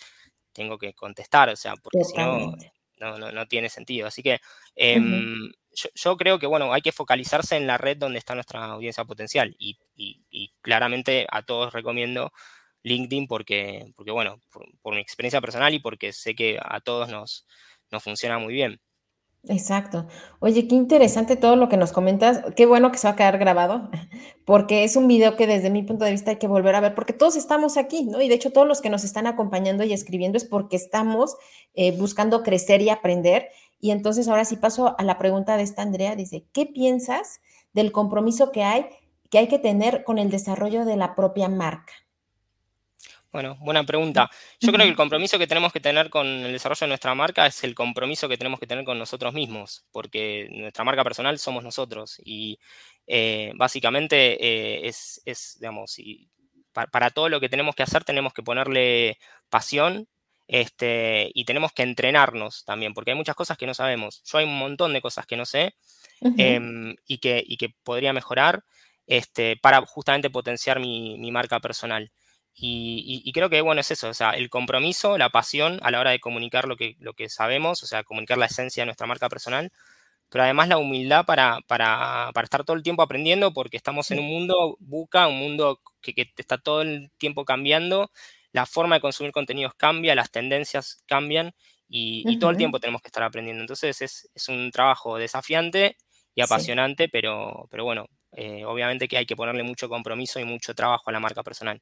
[0.53, 2.55] tengo que contestar, o sea, porque si no,
[2.97, 4.07] no, no, tiene sentido.
[4.07, 4.39] Así que
[4.75, 5.51] em,
[5.95, 9.55] yo, creo que, bueno, hay que focalizarse en la red donde está nuestra audiencia potencial
[9.57, 12.31] y, y claramente a todos recomiendo
[12.85, 14.39] LinkedIn porque, porque bueno,
[14.81, 17.45] por, mi experiencia personal y porque sé que a todos nos,
[17.91, 18.79] nos funciona muy bien.
[19.47, 20.07] Exacto.
[20.39, 22.41] Oye, qué interesante todo lo que nos comentas.
[22.55, 23.89] Qué bueno que se va a quedar grabado,
[24.45, 26.95] porque es un video que desde mi punto de vista hay que volver a ver,
[26.95, 28.21] porque todos estamos aquí, ¿no?
[28.21, 31.35] Y de hecho todos los que nos están acompañando y escribiendo es porque estamos
[31.73, 33.49] eh, buscando crecer y aprender.
[33.79, 36.15] Y entonces ahora sí paso a la pregunta de esta Andrea.
[36.15, 37.41] Dice, ¿qué piensas
[37.73, 38.87] del compromiso que hay,
[39.29, 41.93] que hay que tener con el desarrollo de la propia marca?
[43.35, 44.31] Bueno, buena pregunta.
[44.61, 47.45] Yo creo que el compromiso que tenemos que tener con el desarrollo de nuestra marca
[47.45, 51.61] es el compromiso que tenemos que tener con nosotros mismos, porque nuestra marca personal somos
[51.61, 52.57] nosotros y
[53.05, 56.29] eh, básicamente eh, es, digamos, y
[56.71, 59.19] para, todo lo que tenemos que hacer tenemos que ponerle
[59.49, 60.07] pasión
[60.47, 64.23] este, y tenemos que entrenarnos también, porque hay muchas cosas que no sabemos.
[64.23, 65.75] Yo hay un montón de cosas que no sé
[66.37, 68.63] em, y, que, que podría mejorar
[69.07, 72.09] este, para justamente potenciar mi marca personal.
[72.57, 76.11] Y, creo que, bueno, es eso, o sea, el compromiso, la pasión a la hora
[76.11, 79.27] de comunicar lo que, lo que sabemos, o sea, comunicar la esencia de nuestra marca
[79.27, 79.71] personal,
[80.29, 84.19] pero además la humildad para, para, para estar todo el tiempo aprendiendo, porque estamos en
[84.19, 88.11] un mundo buca, un mundo que, que, está todo el tiempo cambiando,
[88.53, 91.53] la forma de consumir contenidos cambia, las tendencias cambian
[91.89, 93.61] y, todo el tiempo tenemos que estar aprendiendo.
[93.61, 95.97] Entonces es, es un trabajo desafiante
[96.33, 100.73] y apasionante, pero, pero bueno, eh, obviamente que hay que ponerle mucho compromiso y mucho
[100.73, 101.81] trabajo a la marca personal.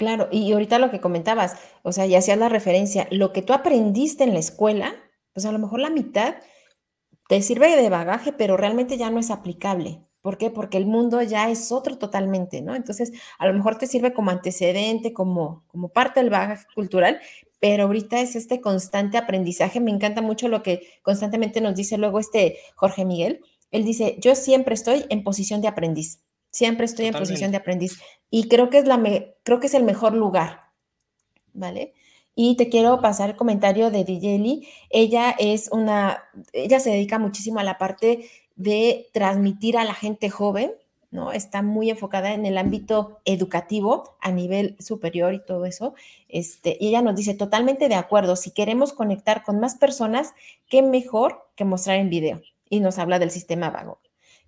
[0.00, 3.52] Claro, y ahorita lo que comentabas, o sea, ya hacías la referencia, lo que tú
[3.52, 4.94] aprendiste en la escuela,
[5.34, 6.36] pues a lo mejor la mitad
[7.28, 10.00] te sirve de bagaje, pero realmente ya no es aplicable.
[10.22, 10.48] ¿Por qué?
[10.48, 12.74] Porque el mundo ya es otro totalmente, ¿no?
[12.74, 17.20] Entonces, a lo mejor te sirve como antecedente, como, como parte del bagaje cultural,
[17.60, 19.80] pero ahorita es este constante aprendizaje.
[19.80, 23.42] Me encanta mucho lo que constantemente nos dice luego este Jorge Miguel.
[23.70, 26.22] Él dice, yo siempre estoy en posición de aprendiz.
[26.50, 29.00] Siempre estoy en posición de aprendiz y creo que es la
[29.42, 30.70] creo que es el mejor lugar,
[31.52, 31.94] ¿vale?
[32.34, 34.68] Y te quiero pasar el comentario de Dijeli.
[34.88, 40.30] Ella es una, ella se dedica muchísimo a la parte de transmitir a la gente
[40.30, 40.72] joven,
[41.10, 41.32] ¿no?
[41.32, 45.94] Está muy enfocada en el ámbito educativo a nivel superior y todo eso.
[46.28, 50.32] Este, y ella nos dice, totalmente de acuerdo, si queremos conectar con más personas,
[50.68, 52.42] qué mejor que mostrar en video.
[52.68, 53.98] Y nos habla del sistema vago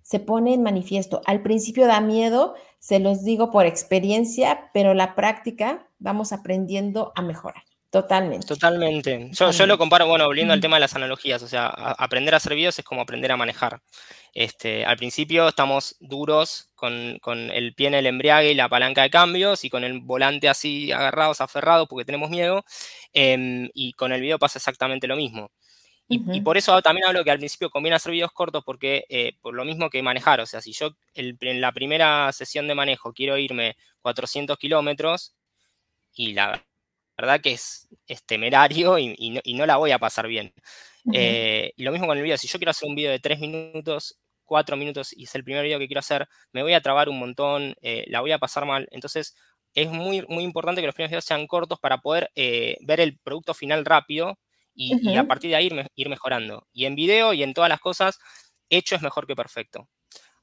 [0.03, 1.21] se pone en manifiesto.
[1.25, 7.21] Al principio da miedo, se los digo por experiencia, pero la práctica vamos aprendiendo a
[7.21, 7.63] mejorar.
[7.93, 8.47] Totalmente.
[8.47, 9.29] Totalmente.
[9.33, 12.55] Yo, lo comparo, bueno, volviendo al tema de las analogías, o sea, aprender a hacer
[12.55, 13.81] videos es como aprender a manejar.
[14.33, 17.19] Este, al principio estamos duros con,
[17.51, 20.91] el pie en el embriague y la palanca de cambios y con el volante así
[20.91, 22.65] agarrados, aferrados porque tenemos miedo.
[23.13, 25.51] Em, y con el video pasa exactamente lo mismo.
[26.31, 29.53] Y, por eso también hablo que al principio conviene hacer videos cortos porque eh, por
[29.53, 33.37] lo mismo que manejar, o sea, si yo en la primera sesión de manejo quiero
[33.37, 35.35] irme 400 kilómetros
[36.13, 36.63] y la
[37.17, 37.87] verdad que es,
[38.25, 40.53] temerario y, no, la voy a pasar bien.
[41.13, 43.39] Eh, y lo mismo con el video, si yo quiero hacer un video de 3
[43.39, 47.09] minutos, 4 minutos y es el primer video que quiero hacer, me voy a trabar
[47.09, 48.87] un montón, eh, la voy a pasar mal.
[48.91, 49.35] Entonces
[49.73, 53.53] es muy, muy importante que los primeros videos sean cortos para poder ver el producto
[53.53, 54.37] final rápido
[54.75, 56.67] y, a partir de ahí ir, mejorando.
[56.73, 58.19] Y en video y en todas las cosas,
[58.69, 59.87] hecho es mejor que perfecto.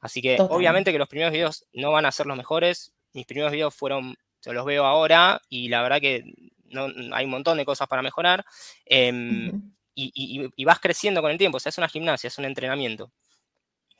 [0.00, 2.92] Así que obviamente que los primeros videos no van a ser los mejores.
[3.12, 6.24] Mis primeros videos fueron, yo los veo ahora y la verdad que
[6.70, 8.44] no, hay un montón de cosas para mejorar.
[8.86, 13.10] Em, y, vas creciendo con el tiempo, o sea, es una gimnasia, es un entrenamiento.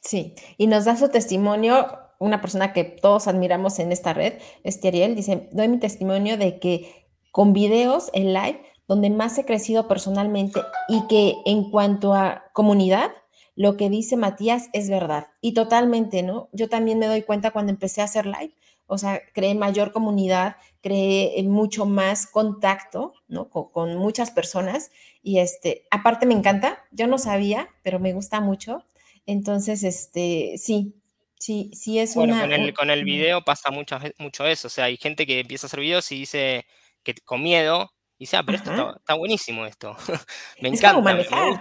[0.00, 4.88] Sí, y nos da su testimonio, una persona que todos admiramos en esta red, este
[4.88, 9.86] Ariel, dice, doy mi testimonio de que con videos en live, donde más he crecido
[9.86, 13.12] personalmente y que en cuanto a comunidad,
[13.54, 15.28] lo que dice Matías es verdad.
[15.40, 16.48] Y totalmente, ¿no?
[16.50, 18.52] Yo también me doy cuenta cuando empecé a hacer live,
[18.88, 23.48] o sea, creé mayor comunidad, creé mucho más contacto, ¿no?
[23.48, 24.90] Con, muchas personas.
[25.22, 28.84] Y este, aparte me encanta, yo no sabía, pero me gusta mucho.
[29.24, 30.96] Entonces, este, sí,
[31.38, 32.42] sí, sí es bueno, una...
[32.42, 35.66] Con el, con el video pasa mucho, mucho eso, o sea, hay gente que empieza
[35.66, 36.66] a hacer videos y dice
[37.04, 39.96] que con miedo y ah, pero esto está, buenísimo esto.
[40.60, 41.00] me encanta.
[41.00, 41.58] manejar,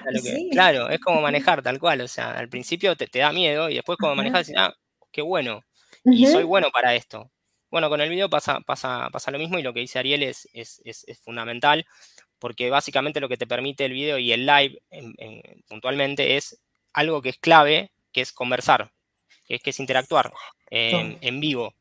[0.52, 2.02] Claro, es como manejar tal cual.
[2.02, 4.76] O sea, al principio te, da miedo y después como manejas decís, ah,
[5.10, 5.64] qué bueno.
[6.04, 7.32] Y soy bueno para esto.
[7.72, 10.50] Bueno, con el video pasa, pasa, pasa lo mismo y lo que dice Ariel es,
[10.54, 10.82] es,
[11.24, 11.86] fundamental
[12.40, 14.82] porque básicamente lo que te permite el video y el live
[15.70, 16.60] puntualmente es
[16.92, 18.92] algo que es clave, que es conversar,
[19.46, 20.34] que es, que es interactuar
[20.72, 21.74] en vivo.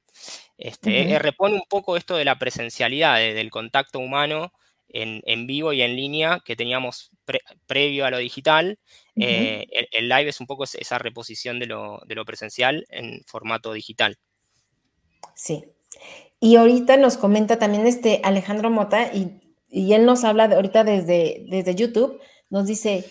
[0.57, 4.53] Este, eh, repone un poco esto de la presencialidad, del contacto humano
[4.88, 7.11] en, vivo y en línea que teníamos
[7.66, 8.79] previo a lo digital.
[9.16, 14.18] Eh, el, live es un poco esa reposición de lo, presencial en formato digital.
[15.35, 15.64] Sí.
[16.40, 21.44] Y ahorita nos comenta también este Alejandro Mota y, él nos habla de, ahorita desde,
[21.48, 23.05] desde YouTube, nos dice,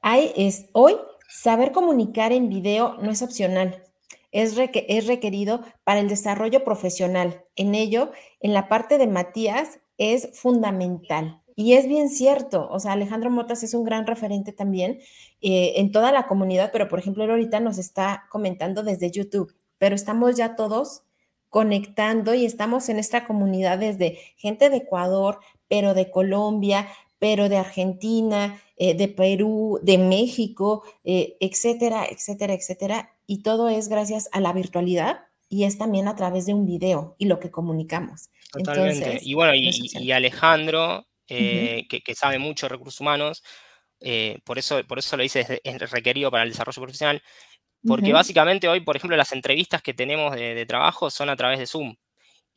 [0.00, 0.94] hay, es, hoy
[1.28, 3.82] saber comunicar en video no es opcional,
[4.30, 7.44] es, es, requerido para el desarrollo profesional.
[7.56, 11.42] En ello, en la parte de Matías, es fundamental.
[11.58, 15.00] Y es bien cierto, o sea, Alejandro Motas es un gran referente también
[15.40, 19.54] eh, en toda la comunidad, pero por ejemplo, él ahorita nos está comentando desde YouTube,
[19.78, 21.02] pero estamos ya todos
[21.48, 27.56] conectando y estamos en esta comunidad desde gente de Ecuador, pero de Colombia, pero de
[27.56, 33.16] Argentina, eh, de Perú, de México, eh, etcétera, etcétera, etcétera.
[33.26, 37.14] Y todo es gracias a la virtualidad y es también a través de un video
[37.18, 38.30] y lo que comunicamos.
[38.52, 39.20] Totalmente.
[39.22, 43.42] y bueno, y, Alejandro, eh, que, sabe mucho de recursos humanos,
[44.00, 47.22] eh, por, eso, por eso lo dice, es requerido para el desarrollo profesional,
[47.86, 51.66] porque básicamente hoy, por ejemplo, las entrevistas que tenemos de, trabajo son a través de
[51.66, 51.94] Zoom.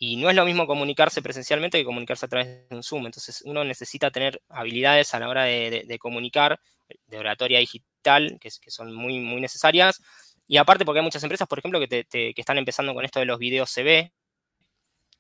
[0.02, 3.06] Y no es lo mismo comunicarse presencialmente que comunicarse a través de un Zoom.
[3.06, 6.60] Entonces uno necesita tener habilidades a la hora de, comunicar,
[7.06, 10.02] de oratoria digital, que, que son muy, muy necesarias,
[10.50, 13.38] y aparte porque hay muchas empresas, por ejemplo, que, están empezando con esto de los
[13.38, 14.12] videos CB.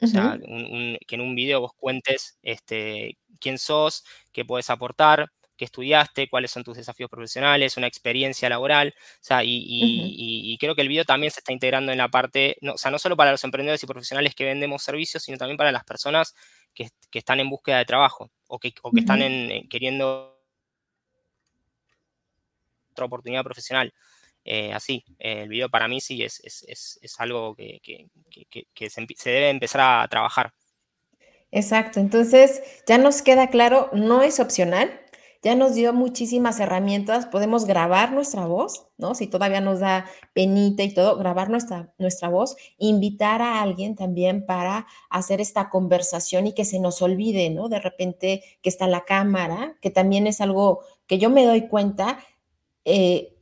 [0.01, 5.65] O sea, que en un video vos cuentes este, quién sos, qué puedes aportar, qué
[5.65, 8.95] estudiaste, cuáles son tus desafíos profesionales, una experiencia laboral.
[8.97, 12.73] O sea, y, creo que el video también se está integrando en la parte, no,
[12.73, 15.71] o sea, no solo para los emprendedores y profesionales que vendemos servicios, sino también para
[15.71, 16.33] las personas
[16.73, 19.19] que, están en búsqueda de trabajo o que, están
[19.69, 20.41] queriendo
[22.93, 23.93] otra oportunidad profesional.
[24.51, 25.05] Eh, así.
[25.19, 26.41] el video para mí sí es,
[27.19, 27.79] algo que,
[28.89, 30.51] se, debe empezar a trabajar.
[31.51, 35.01] Exacto, entonces ya nos queda claro, no es opcional,
[35.43, 39.13] ya nos dio muchísimas herramientas, podemos grabar nuestra voz, ¿no?
[39.13, 44.47] Si todavía nos da penita y todo, grabar nuestra, nuestra voz, invitar a alguien también
[44.47, 47.69] para hacer esta conversación y que se nos olvide, ¿no?
[47.69, 52.17] De repente que está la cámara, que también es algo que yo me doy cuenta.
[52.83, 53.35] Eh,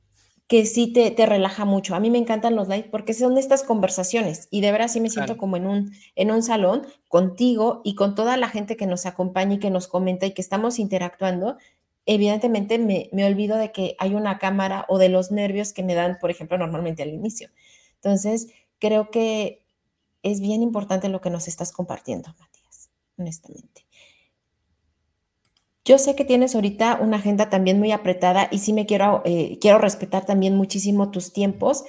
[0.47, 1.93] que sí te, te, relaja mucho.
[1.93, 5.09] A mí me encantan los live porque son estas conversaciones y de verdad sí me
[5.09, 9.05] siento como en un, en un salón contigo y con toda la gente que nos
[9.05, 11.57] acompaña y que nos comenta y que estamos interactuando.
[12.05, 15.95] Evidentemente me, me olvido de que hay una cámara o de los nervios que me
[15.95, 17.49] dan, por ejemplo, normalmente al inicio.
[17.95, 18.47] Entonces,
[18.79, 19.65] creo que
[20.23, 23.86] es bien importante lo que nos estás compartiendo, Matías, honestamente.
[25.87, 29.57] Yo sé que tienes ahorita una agenda también muy apretada y sí me quiero, eh,
[29.61, 31.85] quiero respetar también muchísimo tus tiempos.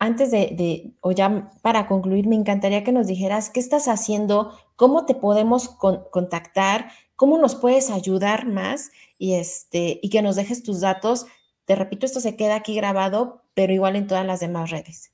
[0.00, 5.06] Antes de, o ya para concluir, me encantaría que nos dijeras qué estás haciendo, cómo
[5.06, 10.80] te podemos contactar, cómo nos puedes ayudar más y, este, y que nos dejes tus
[10.80, 11.26] datos.
[11.66, 15.12] Te repito, esto se queda aquí grabado, pero igual en todas las demás redes.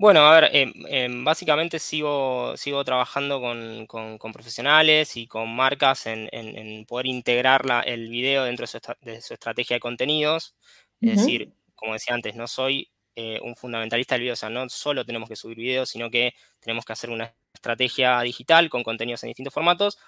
[0.00, 7.06] Bueno, a ver, em, básicamente sigo, sigo trabajando con, profesionales y con marcas en, poder
[7.06, 8.64] integrar el video dentro
[9.00, 10.54] de su, estrategia de contenidos.
[11.00, 14.68] Es decir, como decía antes, no soy eh, un fundamentalista del video, o sea, no
[14.68, 19.24] solo tenemos que subir videos, sino que tenemos que hacer una estrategia digital con contenidos
[19.24, 19.98] en distintos formatos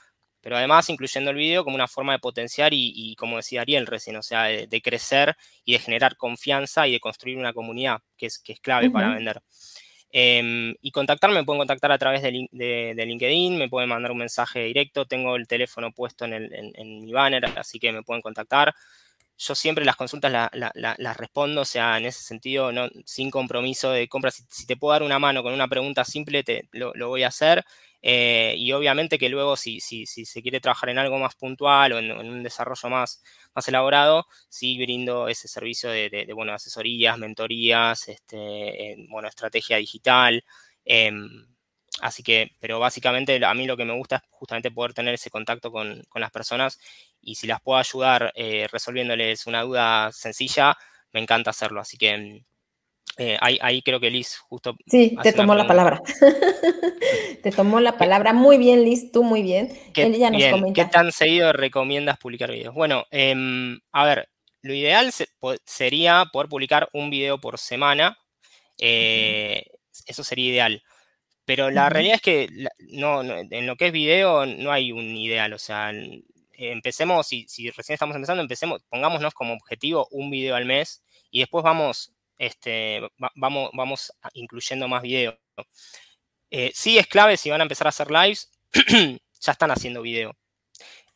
[0.40, 4.16] pero además incluyendo el video como una forma de potenciar y, como decía Ariel recién,
[4.16, 8.38] o sea, de, crecer y de generar confianza y de construir una comunidad, que es,
[8.38, 9.42] que es clave para vender.
[10.12, 14.64] Em, y contactarme, me pueden contactar a través de, LinkedIn, me pueden mandar un mensaje
[14.64, 18.74] directo, tengo el teléfono puesto en, mi banner, así que me pueden contactar.
[19.42, 24.06] Yo siempre las consultas las respondo, o sea, en ese sentido, no, sin compromiso de
[24.06, 24.30] compra.
[24.30, 27.64] Si, te puedo dar una mano con una pregunta simple, te, lo, voy a hacer.
[28.02, 31.92] Eh, y obviamente que luego si, si, si, se quiere trabajar en algo más puntual
[31.92, 33.22] o en, un desarrollo más,
[33.54, 40.44] más elaborado, sí brindo ese servicio de, de, asesorías, mentorías, este, bueno, estrategia digital.
[40.84, 41.46] Em,
[42.00, 45.30] así que, pero básicamente a mí lo que me gusta es justamente poder tener ese
[45.30, 46.78] contacto con, con las personas
[47.20, 50.76] y si las puedo ayudar eh, resolviéndoles una duda sencilla,
[51.12, 51.80] me encanta hacerlo.
[51.80, 52.42] Así que
[53.16, 54.76] eh, ahí, creo que Liz justo...
[54.86, 56.00] Sí, te tomó la palabra.
[57.42, 58.32] te tomó la palabra.
[58.32, 59.68] Muy bien, Liz, tú muy bien.
[59.92, 60.10] ¿Qué,
[60.74, 62.74] ¿Qué tan seguido recomiendas publicar videos?
[62.74, 64.28] Bueno, em, a ver,
[64.62, 65.10] lo ideal
[65.64, 68.18] sería poder publicar un video por semana.
[68.78, 69.64] Eh,
[70.06, 70.82] eso sería ideal.
[71.50, 72.48] Pero la realidad es que
[72.78, 75.52] no, en lo que es video no hay un ideal.
[75.52, 75.92] O sea,
[76.52, 81.40] empecemos, si, si recién estamos empezando, empecemos, pongámonos como objetivo un video al mes y
[81.40, 83.00] después vamos este,
[83.34, 85.34] vamos, vamos incluyendo más videos.
[86.52, 88.52] Eh, sí es clave si van a empezar a hacer lives,
[89.40, 90.36] ya están haciendo video.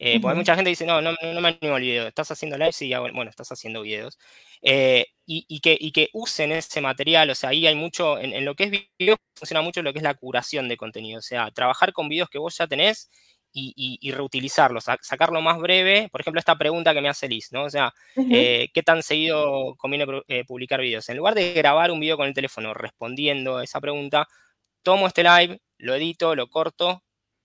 [0.01, 2.83] Eh, porque mucha gente dice, no, no, no, me animo al video, estás haciendo lives
[2.83, 4.19] y bueno, estás haciendo videos.
[4.65, 8.45] Eh, y, que, y, que, usen ese material, o sea, ahí hay mucho, en, en,
[8.45, 11.51] lo que es video, funciona mucho lo que es la curación de contenido, o sea,
[11.51, 13.11] trabajar con videos que vos ya tenés
[13.55, 16.09] y, reutilizarlo, sacarlo más breve.
[16.11, 17.65] Por ejemplo, esta pregunta que me hace Liz, ¿no?
[17.65, 21.09] O sea, eh, ¿qué tan seguido conviene eh, publicar videos?
[21.09, 24.27] En lugar de grabar un video con el teléfono respondiendo a esa pregunta,
[24.83, 27.05] tomo este live, lo edito, lo corto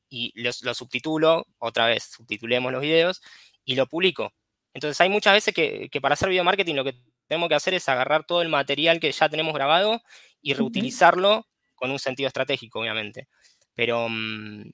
[0.09, 3.21] y lo, subtitulo, otra vez, subtitulemos los videos
[3.63, 4.33] y lo publico.
[4.73, 6.95] Entonces hay muchas veces que, para hacer video marketing lo que
[7.29, 10.01] tenemos que hacer es agarrar todo el material que ya tenemos grabado
[10.41, 13.27] y reutilizarlo con un sentido estratégico, obviamente.
[13.75, 14.71] Pero, mm,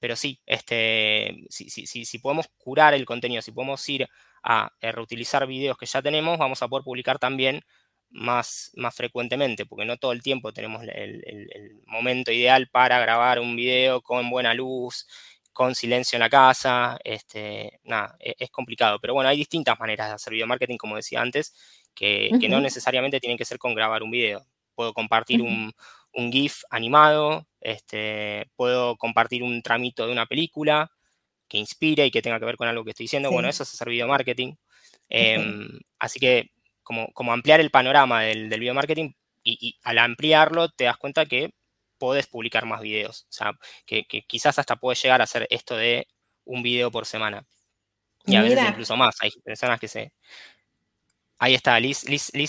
[0.00, 4.08] pero sí, este, si, si, podemos curar el contenido, si podemos ir
[4.42, 7.62] a, eh, reutilizar videos que ya tenemos, vamos a poder publicar también
[8.10, 13.54] más, más frecuentemente, porque no todo el tiempo tenemos el, momento ideal para grabar un
[13.54, 15.06] video con buena luz,
[15.52, 20.08] con silencio en la casa, este, nada, e, es, complicado, pero bueno, hay distintas maneras
[20.08, 21.52] de hacer video marketing, como decía antes,
[21.98, 24.46] que, no necesariamente tienen que ser con grabar un video.
[24.74, 25.72] Puedo compartir un,
[26.12, 30.92] un GIF animado, este, puedo compartir un tramito de una película
[31.48, 33.32] que inspire y que tenga que ver con algo que estoy diciendo.
[33.32, 34.54] Bueno, eso es hacer video marketing.
[35.08, 35.68] Em,
[35.98, 36.50] así que
[36.82, 41.26] como, como, ampliar el panorama del, del video marketing y, al ampliarlo te das cuenta
[41.26, 41.54] que
[41.98, 43.22] puedes publicar más videos.
[43.24, 46.06] O sea, que, quizás hasta puedes llegar a hacer esto de
[46.44, 47.44] un video por semana.
[48.24, 49.16] Y a veces incluso más.
[49.20, 50.12] Hay personas que se,
[51.38, 52.04] Ahí está, Liz,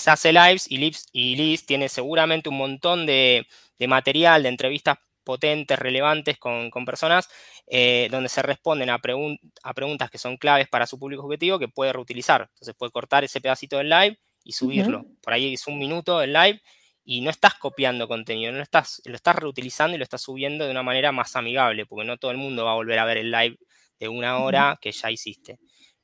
[0.07, 3.45] hace lives y Liz, y Liz tiene seguramente un montón de,
[3.87, 7.29] material, de entrevistas potentes, relevantes con, personas,
[7.67, 11.67] eh, donde se responden a, a, preguntas que son claves para su público objetivo que
[11.67, 12.49] puede reutilizar.
[12.53, 15.05] Entonces puede cortar ese pedacito del live y subirlo.
[15.21, 16.59] Por ahí es un minuto del live
[17.03, 20.71] y no estás copiando contenido, no estás, lo estás reutilizando y lo estás subiendo de
[20.71, 23.31] una manera más amigable, porque no todo el mundo va a volver a ver el
[23.31, 23.57] live
[23.99, 25.59] de una hora que ya hiciste.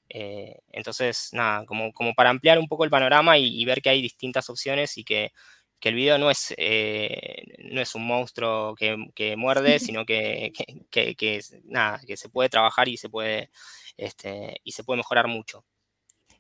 [0.10, 4.02] Eh, entonces, nada, como, como, para ampliar un poco el panorama y, ver que hay
[4.02, 5.32] distintas opciones y que,
[5.80, 10.52] que el video no es, eh, no es un monstruo que, que muerde, sino que,
[10.92, 13.50] que, nada, que se puede trabajar y se puede,
[13.98, 15.66] este, y se puede mejorar mucho.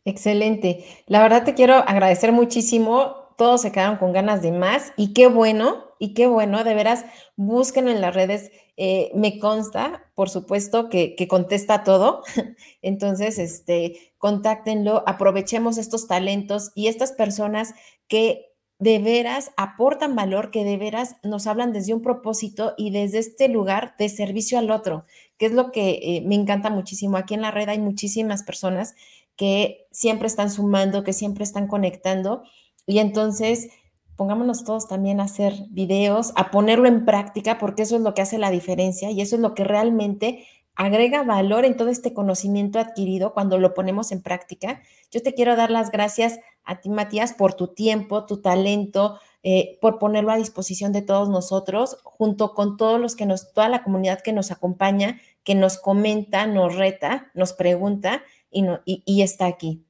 [0.03, 0.85] Excelente.
[1.07, 5.27] La verdad te quiero agradecer muchísimo todos se quedaron con ganas de más y qué
[5.27, 7.05] bueno, y qué bueno, de veras,
[7.35, 12.23] busquen en las redes, eh, me consta, por supuesto, que, contesta todo,
[12.81, 17.73] entonces, este, contáctenlo, aprovechemos estos talentos y estas personas
[18.07, 23.19] que de veras aportan valor, que de veras nos hablan desde un propósito y desde
[23.19, 25.05] este lugar de servicio al otro,
[25.37, 27.15] que es lo que eh, me encanta muchísimo.
[27.15, 28.95] Aquí en la red hay muchísimas personas
[29.37, 32.43] que siempre están sumando, que siempre están conectando
[32.85, 33.69] y entonces,
[34.15, 38.21] pongámonos todos también a hacer videos, a ponerlo en práctica, porque eso es lo que
[38.21, 40.45] hace la diferencia y eso es lo que realmente
[40.75, 44.81] agrega valor en todo este conocimiento adquirido cuando lo ponemos en práctica.
[45.11, 49.77] Yo te quiero dar las gracias a ti, Matías, por tu tiempo, tu talento, eh,
[49.79, 53.83] por ponerlo a disposición de todos nosotros, junto con todos los que nos, toda la
[53.83, 59.45] comunidad que nos acompaña, que nos comenta, nos reta, nos pregunta y, no, y está
[59.45, 59.85] aquí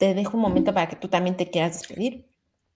[0.00, 2.29] te dejo un momento para que tú también te quieras despedir.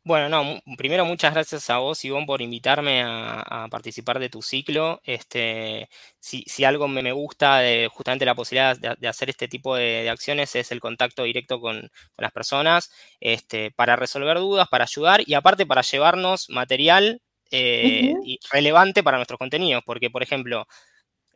[0.07, 5.01] Bueno, no, primero muchas gracias a vos, Ivonne, por invitarme a, participar de tu ciclo.
[5.03, 5.89] Este,
[6.21, 10.73] si, algo me, gusta de justamente la posibilidad de, hacer este tipo de, acciones es
[10.73, 15.81] el contacto directo con, las personas, este, para resolver dudas, para ayudar y aparte para
[15.81, 18.13] llevarnos material eh,
[18.53, 19.83] relevante para nuestros contenidos.
[19.87, 20.67] Porque, por ejemplo,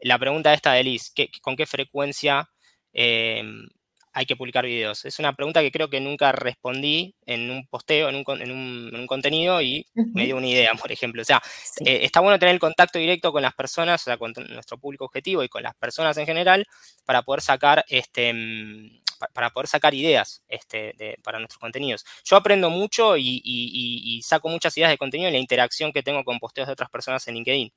[0.02, 1.12] la pregunta esta de Liz,
[1.42, 2.50] ¿con qué frecuencia
[2.92, 3.66] em,
[4.18, 5.04] hay que publicar videos?
[5.04, 9.86] Es una pregunta que creo que nunca respondí en un posteo, en un, contenido y
[9.94, 11.22] me dio una idea, por ejemplo.
[11.22, 11.40] O sea,
[11.84, 15.04] eh, está bueno tener el contacto directo con las personas, o sea, con nuestro público
[15.04, 16.66] objetivo y con las personas en general
[17.04, 19.02] para poder sacar este mm,
[19.32, 22.04] para poder sacar ideas este, para nuestros contenidos.
[22.24, 26.40] Yo aprendo mucho y, saco muchas ideas de contenido en la interacción que tengo con
[26.40, 27.72] posteos de otras personas en LinkedIn.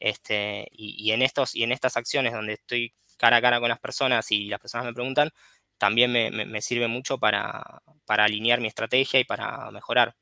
[0.00, 3.80] Este, y, en estos, y en estas acciones donde estoy cara a cara con las
[3.80, 5.30] personas y las personas me preguntan,
[5.78, 10.14] también me, sirve mucho para, alinear mi estrategia y para mejorar.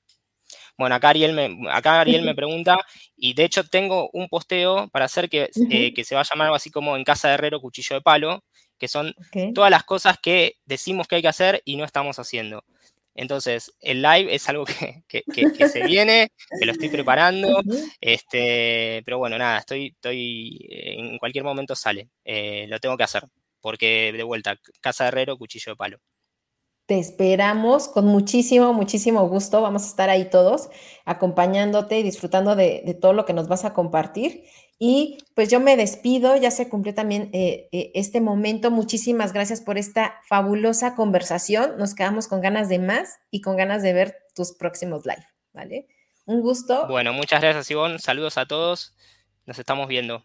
[0.79, 2.79] Bueno, acá Ariel, me, acá Ariel me pregunta,
[3.17, 6.47] y de hecho tengo un posteo para hacer que, eh, que, se va a llamar
[6.47, 8.45] algo así como en casa de herrero cuchillo de palo,
[8.79, 9.15] que son
[9.55, 12.63] todas las cosas que decimos que hay que hacer y no estamos haciendo.
[13.15, 14.67] Entonces, el live es algo
[15.09, 15.25] que,
[15.69, 16.31] se viene,
[16.61, 17.63] que lo estoy preparando,
[18.01, 23.25] este, pero bueno, nada, estoy, estoy, en cualquier momento sale, eh, lo tengo que hacer
[23.61, 25.99] porque de vuelta, Casa de Herrero, cuchillo de palo.
[26.87, 29.61] Te esperamos con muchísimo, muchísimo gusto.
[29.61, 30.69] Vamos a estar ahí todos
[31.05, 34.45] acompañándote y disfrutando de, todo lo que nos vas a compartir.
[34.79, 38.71] Y pues yo me despido, ya se cumplió también eh, eh, este momento.
[38.71, 41.77] Muchísimas gracias por esta fabulosa conversación.
[41.77, 45.89] Nos quedamos con ganas de más y con ganas de ver tus próximos live, ¿vale?
[46.25, 46.87] Un gusto.
[46.87, 47.99] Bueno, muchas gracias, Ivonne.
[47.99, 48.95] Saludos a todos.
[49.45, 50.25] Nos estamos viendo.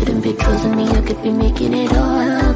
[0.00, 2.49] Shouldn't be trusting me, I could be making it all